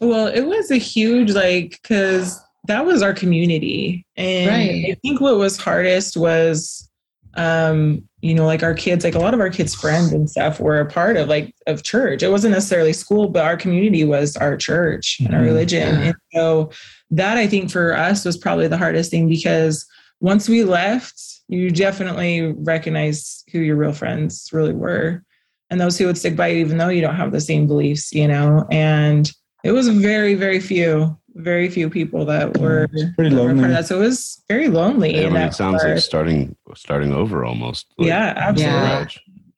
[0.00, 4.84] Well, it was a huge like because that was our community, and Right.
[4.90, 6.88] I think what was hardest was,
[7.34, 10.58] um, you know, like our kids, like a lot of our kids' friends and stuff
[10.58, 12.22] were a part of like of church.
[12.22, 15.46] It wasn't necessarily school, but our community was our church and our Mhm.
[15.46, 16.06] religion, Yeah.
[16.08, 16.70] and so
[17.10, 19.86] that I think for us was probably the hardest thing because
[20.20, 25.22] once we left, you definitely recognize who your real friends really were,
[25.70, 28.12] and those who would stick by you even though you don't have the same beliefs,
[28.12, 29.30] you know, and
[29.62, 33.64] it was very very few very few people that were, It's pretty that were part
[33.66, 37.44] of that so it was very lonely I mean, it sounds like starting starting over
[37.44, 37.86] almost.
[37.98, 39.06] like yeah absolutely Yeah.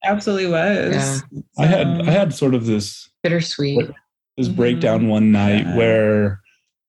[0.05, 1.41] absolutely was Yeah.
[1.59, 3.91] I had I had sort of this bittersweet
[4.37, 4.57] this Mhm.
[4.57, 5.77] breakdown one night Yeah.
[5.77, 6.41] where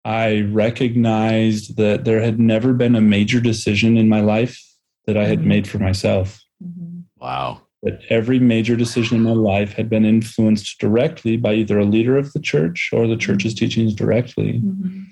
[0.03, 4.59] I recognized that there had never been a major decision in my life
[5.05, 5.45] that I had Mhm.
[5.45, 6.39] made for myself.
[6.63, 7.03] Mhm.
[7.19, 7.61] Wow.
[7.83, 12.15] That every major decision in my life had been influenced directly by either a leader
[12.15, 14.59] of the church or the church's teachings directly.
[14.59, 15.07] Mhm.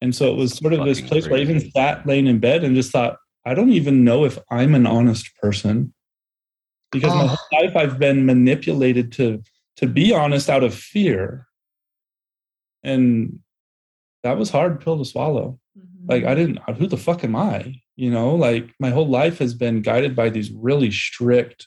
[0.00, 2.62] And so it was sort of this place where I even sat laying in bed
[2.62, 5.92] and just thought, I don't even know if I'm an honest person.
[6.92, 7.26] Because my Oh.
[7.36, 9.42] whole life I've been manipulated to
[9.76, 11.46] to be honest out of fear.
[12.82, 13.40] And
[14.22, 15.58] that was hard pill to swallow.
[16.06, 17.80] Like I didn't who the fuck am I?
[17.96, 21.66] You know, like my whole life has been guided by these really strict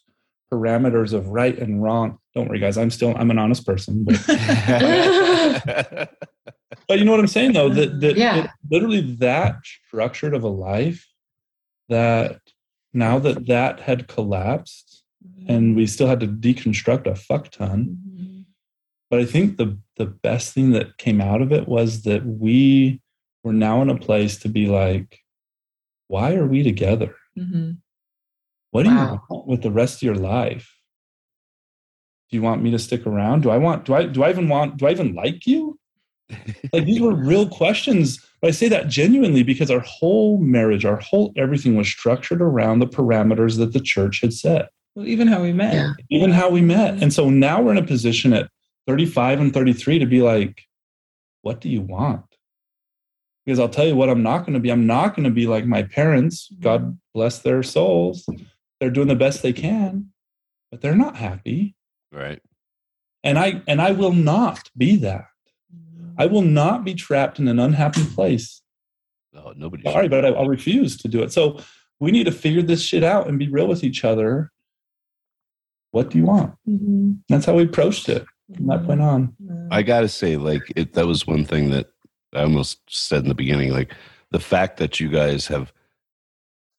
[0.51, 2.17] parameters of right and wrong.
[2.35, 2.77] Don't worry, guys.
[2.77, 4.03] I'm still I'm an honest person.
[4.03, 4.19] But
[6.87, 8.43] but you know what I'm saying though that that Yeah.
[8.45, 11.07] it- literally that structured of a life
[11.89, 12.39] that
[12.93, 15.03] now that that had collapsed
[15.47, 18.45] and we still had to deconstruct a fuck ton Mhm.
[19.09, 23.01] but I think the the best thing that came out of it was that we
[23.43, 25.19] were now in a place to be like
[26.07, 27.77] why are we together Mhm.
[28.71, 29.13] What do Wow.
[29.13, 30.77] you want with the rest of your life?
[32.29, 33.43] Do you want me to stick around?
[33.43, 35.77] Do i want do i do i even want do i even like you?
[36.71, 40.95] Like these were real questions but i say that genuinely because our whole marriage our
[40.97, 44.69] whole everything was structured around the parameters that the church had set.
[44.95, 45.73] Well even how we met.
[45.73, 45.93] Yeah.
[46.09, 46.95] even how we met.
[46.95, 47.03] Mm-hmm.
[47.03, 48.49] And so now we're in a position at
[48.87, 50.63] 35 and 33 to be like
[51.41, 52.23] what do you want?
[53.45, 54.71] Because i'll tell you what i'm not going to be.
[54.71, 56.49] I'm not going to be like my parents.
[56.61, 56.91] God mm-hmm.
[57.13, 58.25] bless their souls
[58.81, 60.07] they're doing the best they can
[60.71, 61.75] but they're not happy
[62.11, 62.41] right.
[63.23, 65.25] and i and i will not be that
[66.17, 68.57] i will not be trapped in an unhappy place
[69.33, 69.83] Oh, nobody.
[69.83, 71.59] sorry but I, i'll refuse to do it so
[72.01, 74.51] we need to figure this shit out and be real with each other
[75.91, 77.19] what do you want Mhm.
[77.29, 78.25] that's how we approached it
[78.55, 79.33] from that point on
[79.71, 81.87] I gotta say, like it, that was one thing that
[82.33, 83.71] I almost said in the beginning.
[83.71, 83.93] Like
[84.31, 85.71] the fact that you guys have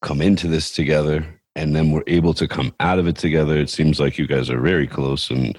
[0.03, 3.57] come into this together and then we're able to come out of it together.
[3.57, 5.57] It seems like you guys are very close, and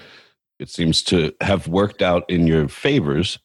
[0.58, 3.38] it seems to have worked out in your favors.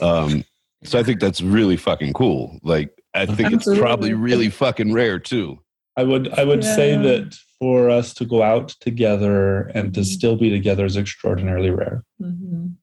[0.00, 0.44] Um,
[0.84, 2.58] so I think that's really fucking cool.
[2.62, 5.58] Like I think it's probably really fucking rare too.
[5.96, 10.36] I would I would say that for us to go out together and to still
[10.36, 12.04] be together is extraordinarily rare.
[12.22, 12.74] Mhm.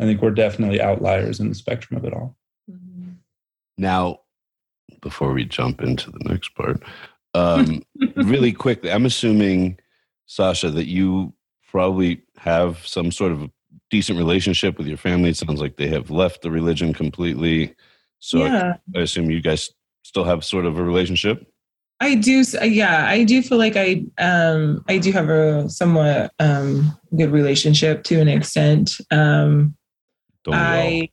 [0.00, 2.36] I think we're definitely outliers in the spectrum of it all.
[2.70, 3.14] Mhm.
[3.78, 4.20] Now,
[5.00, 6.82] before we jump into the next part,
[7.36, 7.82] um,
[8.16, 9.78] really quickly, I'm assuming,
[10.26, 11.34] Sasha, that you
[11.68, 13.50] probably have some sort of
[13.90, 15.30] decent relationship with your family.
[15.30, 17.74] It sounds like they have left the religion completely.
[18.18, 19.70] So I- yeah I, assume you guys
[20.02, 21.46] still have sort of a relationship.
[21.98, 22.44] I do.
[22.62, 28.04] Yeah, I do feel like I um I do have a somewhat um good relationship
[28.04, 29.00] to an extent.
[29.10, 29.74] Um
[30.44, 30.54] Don't?
[30.54, 31.08] I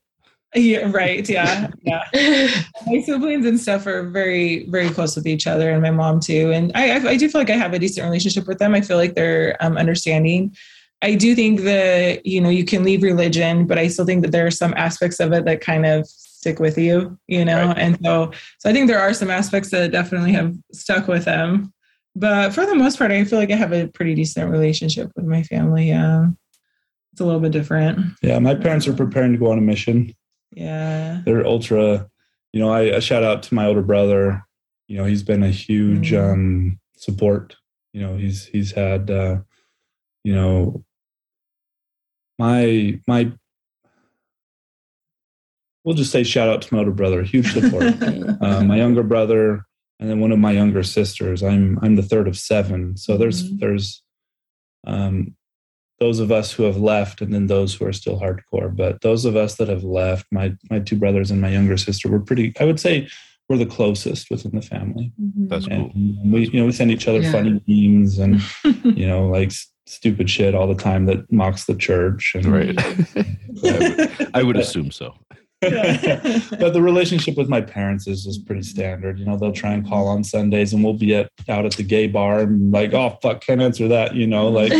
[0.56, 2.04] yeah right yeah yeah
[2.86, 6.51] my siblings and stuff are very very close with each other and my mom too
[6.51, 8.76] and I I, I do feel like I have a decent relationship with them.
[8.76, 10.56] I feel like they're um, understanding.
[11.01, 14.32] I do think that you know you can leave religion, but I still think that
[14.32, 17.68] there are some aspects of it that kind of stick with you, you know.
[17.68, 17.78] Right.
[17.78, 21.74] And so, so I think there are some aspects that definitely have stuck with them.
[22.16, 25.26] but for the most part, I feel like I have a pretty decent relationship with
[25.26, 25.88] my family.
[25.89, 26.28] Yeah,
[27.12, 27.99] it's a little bit different.
[28.22, 30.14] Yeah, my parents are preparing to go on a mission.
[30.56, 32.10] Yeah, They're ultra.
[32.51, 34.43] You know, I shout out to my older brother.
[34.88, 36.34] You know, he's been a huge Mm.
[36.34, 37.56] um, support.
[37.93, 39.10] You know, he's he's had.
[39.10, 39.39] Uh,
[40.24, 40.84] you know,
[42.39, 43.32] my my.
[45.84, 47.24] We'll just say shout out to my older brother.
[47.24, 47.84] Huge support.
[48.41, 49.66] uh, my younger brother,
[49.99, 51.43] and then one of my younger sisters.
[51.43, 53.60] I'm I'm the third of seven, so there's Mhm.
[53.60, 54.04] there's
[54.86, 55.36] um,
[56.04, 58.76] those of us who have left, and then those who are still hardcore.
[58.76, 62.10] But those of us that have left, my my two brothers and my younger sister,
[62.10, 62.54] were pretty.
[62.60, 63.08] I would say
[63.47, 65.47] we're the closest within the family, mm-hmm.
[65.47, 66.32] That's and cool.
[66.34, 67.32] we you know we send each other Yeah.
[67.32, 68.41] funny memes and
[68.84, 69.51] you know like
[69.86, 72.76] stupid shit all the time that mocks the church and Right.
[73.64, 75.14] I would, I would assume so.
[75.64, 79.18] but the relationship with my parents is just pretty standard.
[79.18, 81.84] You know, they'll try and call on Sundays, and we'll be at out at the
[81.84, 84.14] gay bar, and like, oh fuck, can't answer that.
[84.14, 84.74] You know, like,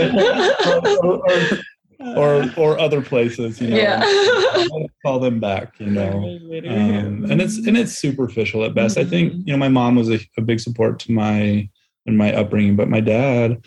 [0.00, 1.22] or,
[2.00, 3.60] or, or or other places.
[3.60, 4.66] You know, yeah.
[5.04, 5.78] Call them back.
[5.78, 6.38] You know,
[6.68, 8.98] um, and it's and it's superficial at best.
[8.98, 11.68] I think you know my mom was a, a big support to my
[12.06, 13.64] in my upbringing, but my dad,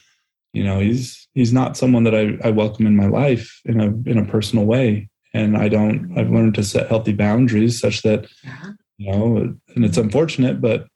[0.53, 3.87] you know, he's he's not someone that I, I welcome in my life in a
[4.09, 6.17] in a personal way, and I don't.
[6.17, 8.27] I've learned to set healthy boundaries such that
[8.97, 10.87] you know, and it's unfortunate, but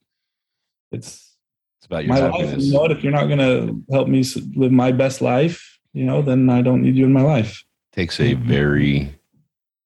[0.92, 1.27] It's
[1.90, 2.32] about your my life.
[2.34, 2.66] happiness.
[2.66, 2.92] You know what?
[2.92, 4.24] If you're not going to help me
[4.56, 7.64] live my best life, you know, then I don't need you in my life.
[7.94, 8.42] takes a Mhm.
[8.44, 9.10] very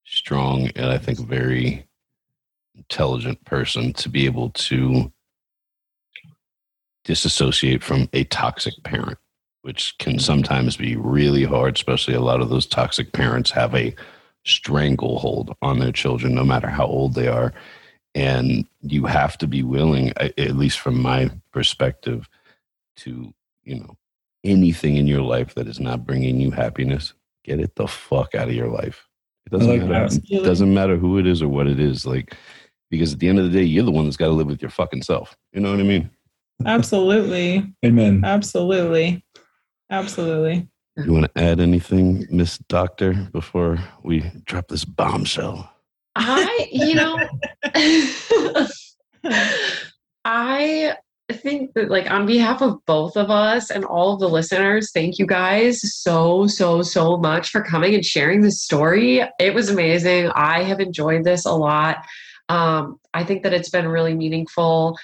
[0.04, 1.86] strong and I think very
[2.76, 5.14] intelligent person to be able to
[7.06, 9.18] disassociate from a toxic parent,
[9.62, 13.95] which can sometimes be really hard, especially a lot of those toxic parents have a
[14.43, 17.54] stranglehold on their children, no matter how old they are.
[18.14, 22.28] And you have to be willing, at least from my perspective,
[22.97, 23.34] to,
[23.64, 23.97] you know,
[24.43, 28.49] anything in your life that is not bringing you happiness, get it the fuck out
[28.49, 29.07] of your life.
[29.45, 30.16] It doesn't like matter.
[30.30, 32.05] It doesn't matter who it is or what it is.
[32.05, 32.36] Like,
[32.89, 34.62] because at the end of the day, you're the one that's got to live with
[34.62, 35.38] your fucking self.
[35.53, 36.09] You know what I mean?
[36.66, 37.74] Absolutely.
[37.86, 38.24] Amen.
[38.26, 39.24] Absolutely.
[39.89, 40.68] Absolutely.
[40.97, 45.72] You want to add anything, Miss Doctor, before we drop this bombshell?
[46.16, 47.18] I, you know,
[50.26, 50.95] I
[51.32, 55.18] think that, like, on behalf of both of us and all of the listeners, thank
[55.20, 59.22] you guys so, so, so much for coming and sharing this story.
[59.39, 60.30] It was amazing.
[60.36, 61.97] I have enjoyed this a lot.
[62.49, 64.97] Um, I think that it's been really meaningful.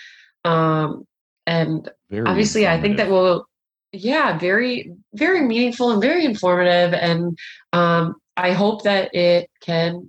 [0.43, 1.05] Um,
[1.47, 3.47] and Very obviously i think that will
[3.93, 7.37] yeah very very meaningful and very informative and
[7.73, 10.05] um, i hope that it can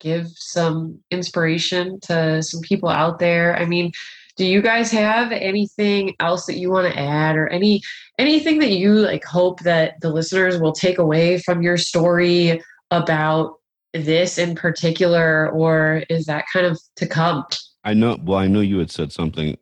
[0.00, 3.90] give some inspiration to some people out there i mean
[4.36, 7.80] do you guys have anything else that you want to add or any
[8.18, 13.56] anything that you like hope that the listeners will take away from your story about
[13.92, 17.44] this in particular or is that kind of to come
[17.84, 18.18] I know.
[18.22, 19.56] Well, I know you had said something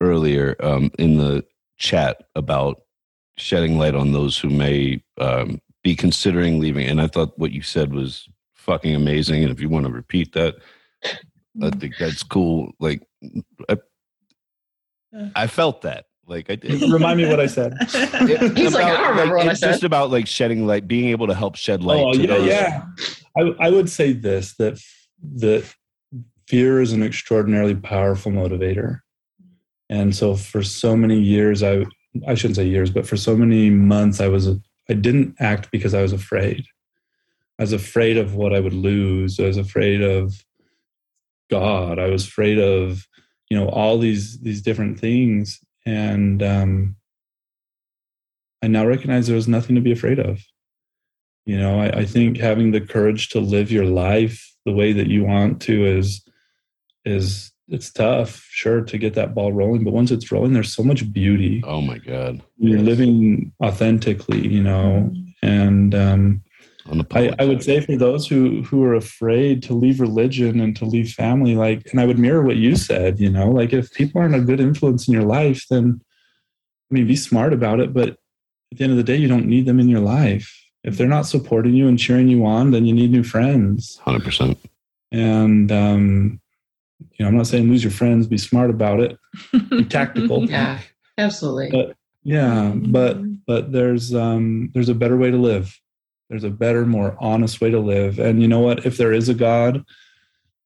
[0.00, 1.44] earlier um, in the
[1.78, 2.82] chat about
[3.36, 7.62] shedding light on those who may um, be considering leaving, and I thought what you
[7.62, 8.28] said was
[8.62, 9.42] fucking amazing.
[9.42, 10.56] And if you want to repeat that,
[11.04, 11.10] I
[11.56, 11.80] mm.
[11.80, 12.72] think that's cool.
[12.78, 13.02] Like,
[13.68, 13.76] I,
[15.34, 16.06] I felt that.
[16.26, 16.80] Like, I did.
[16.92, 17.74] Remind me what I said.
[17.90, 21.26] He's like, I don't remember what I it's just about like shedding light, being able
[21.26, 22.04] to help shed light.
[22.04, 22.46] Oh to yeah, those.
[22.46, 22.84] yeah.
[23.36, 24.80] I, I would say this that
[25.34, 25.64] that
[26.46, 29.00] fear is an extraordinarily powerful motivator,
[29.90, 31.84] and so for so many years, I
[32.26, 34.48] I shouldn't say years, but for so many months, I was
[34.88, 36.64] I didn't act because I was afraid.
[37.58, 39.38] I was afraid of what I would lose.
[39.38, 40.44] I was afraid of
[41.50, 41.98] God.
[41.98, 43.06] I was afraid of
[43.50, 46.96] you know all these these different things, and um,
[48.62, 50.40] I now recognize there was nothing to be afraid of.
[51.44, 55.08] You know, I, I think having the courage to live your life the way that
[55.08, 56.24] you want to is
[57.04, 59.82] is it's tough, sure, to get that ball rolling.
[59.84, 61.62] But once it's rolling, there's so much beauty.
[61.66, 62.42] Oh my god.
[62.58, 62.86] You're Yes.
[62.86, 65.12] living authentically, you know.
[65.42, 66.42] And um,
[67.12, 70.84] I, I would say for those who who are afraid to leave religion and to
[70.84, 74.20] leave family, like, and I would mirror what you said, you know, like if people
[74.20, 76.00] aren't a good influence in your life, then
[76.90, 77.94] I mean, be smart about it.
[77.94, 78.10] But
[78.72, 80.58] at the end of the day, you don't need them in your life.
[80.82, 83.98] If they're not supporting you and cheering you on, then you need new friends.
[83.98, 84.58] hundred percent.
[85.12, 86.40] And um,
[87.12, 88.26] you know, I'm not saying lose your friends.
[88.26, 89.18] Be smart about it.
[89.70, 90.44] Be tactical.
[90.48, 90.80] yeah
[91.18, 95.78] absolutely But yeah, but but there's um there's a better way to live
[96.32, 99.28] there's a better more honest way to live and you know what if there is
[99.28, 99.84] a god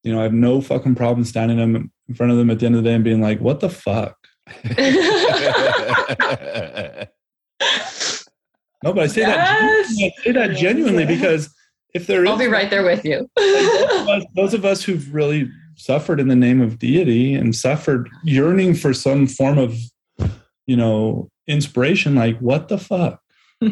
[0.04, 2.66] you know i have no fucking problem standing him in front of them at the
[2.66, 4.16] end of the day and being like, "What the fuck?"
[8.84, 10.12] No, but I say that Yes.
[10.20, 11.52] I say that genuinely because
[11.94, 13.28] if there is I'll be right there with you.
[13.36, 17.56] those of us- those of us who've really suffered in the name of deity and
[17.56, 19.76] suffered yearning for some form of
[20.66, 23.20] you know inspiration like what the fuck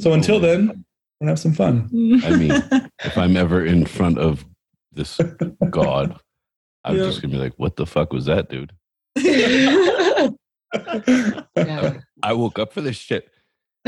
[0.00, 0.84] so until then
[1.22, 1.88] we're have some fun
[2.24, 2.52] I mean,
[3.04, 4.44] if I'm ever in front of
[4.92, 5.18] this
[5.70, 6.18] God,
[6.84, 7.04] I'm Yeah.
[7.04, 8.72] just gonna be like, "What the fuck was that, dude?"
[11.56, 11.98] Yeah.
[12.22, 13.28] I woke up for this shit.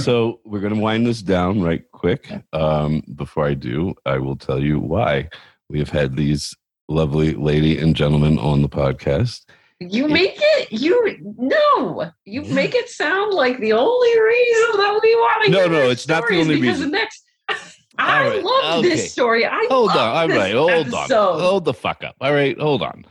[0.00, 2.30] so we're going to wind this down right quick.
[2.52, 5.28] Um, before I do, I will tell you why
[5.70, 6.54] we have had these
[6.88, 9.44] lovely lady and gentlemen on the podcast.
[9.78, 12.10] You make it you no.
[12.24, 15.92] You make it sound like the only reason that we want to No, no, this
[16.00, 16.90] it's not the only reason.
[16.90, 17.22] The next
[17.98, 18.88] I right, love okay.
[18.88, 19.44] this story.
[19.46, 21.12] I Hold on, all this right, hold episode.
[21.34, 22.16] on, hold the fuck up.
[22.20, 23.04] All right, hold on.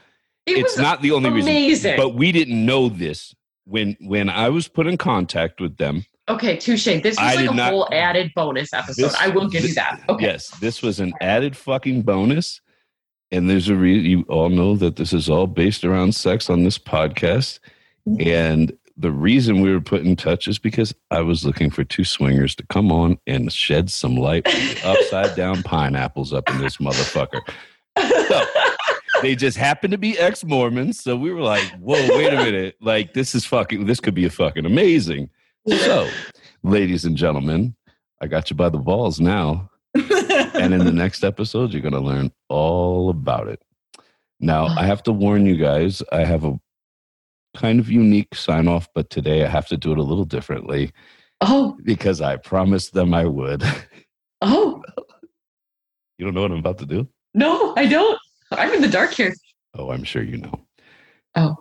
[0.48, 3.34] It it's was not the only reason, but we didn't know this
[3.66, 6.06] when when I was put in contact with them.
[6.30, 6.86] okay, touche.
[6.86, 9.04] This was I like a not- whole added bonus episode.
[9.04, 10.02] This- I will give you that.
[10.10, 10.26] Okay.
[10.26, 12.62] Yes, this was an added fucking bonus.
[13.36, 16.64] And there's a reason you all know that this is all based around sex on
[16.64, 17.60] this podcast.
[18.08, 18.30] Mm-hmm.
[18.30, 22.06] And the reason we were put in touch is because I was looking for two
[22.06, 24.48] swingers to come on and shed some light
[24.86, 27.42] upside down pineapples up in this motherfucker.
[29.22, 31.02] They just happened to be ex Mormons.
[31.02, 32.76] So we were like, whoa, wait a minute.
[32.80, 35.30] Like, this is fucking, this could be a fucking amazing.
[35.68, 36.10] So,
[36.64, 37.76] ladies and gentlemen,
[38.22, 39.72] I got you by the balls now
[40.56, 43.62] and in the next episode you're going to learn all about it.
[44.40, 46.60] Now i have to warn you guys i have a
[47.56, 50.92] kind of unique sign off but today i have to do it a little differently
[51.40, 53.64] oh, because i promised them i would.
[54.42, 54.84] Oh,
[56.18, 57.08] you don't know what i'm about to do?
[57.34, 58.20] No, I don't.
[58.52, 59.34] I'm in the dark here.
[59.76, 60.60] oh i'm sure you know.
[61.36, 61.56] Oh.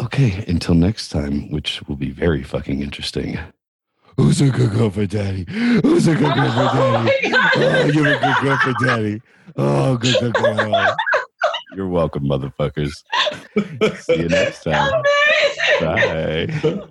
[0.00, 3.38] okay until next time which will be very fucking interesting
[4.18, 5.46] who's a good girl for daddy
[5.82, 7.54] who's a good girl for Oh daddy my oh, God.
[7.56, 9.22] oh you're a good girl for daddy
[9.56, 10.96] oh good, good girl
[11.76, 12.92] you're welcome motherfuckers
[14.00, 15.80] see you next time Amazing.
[15.80, 16.82] Bye.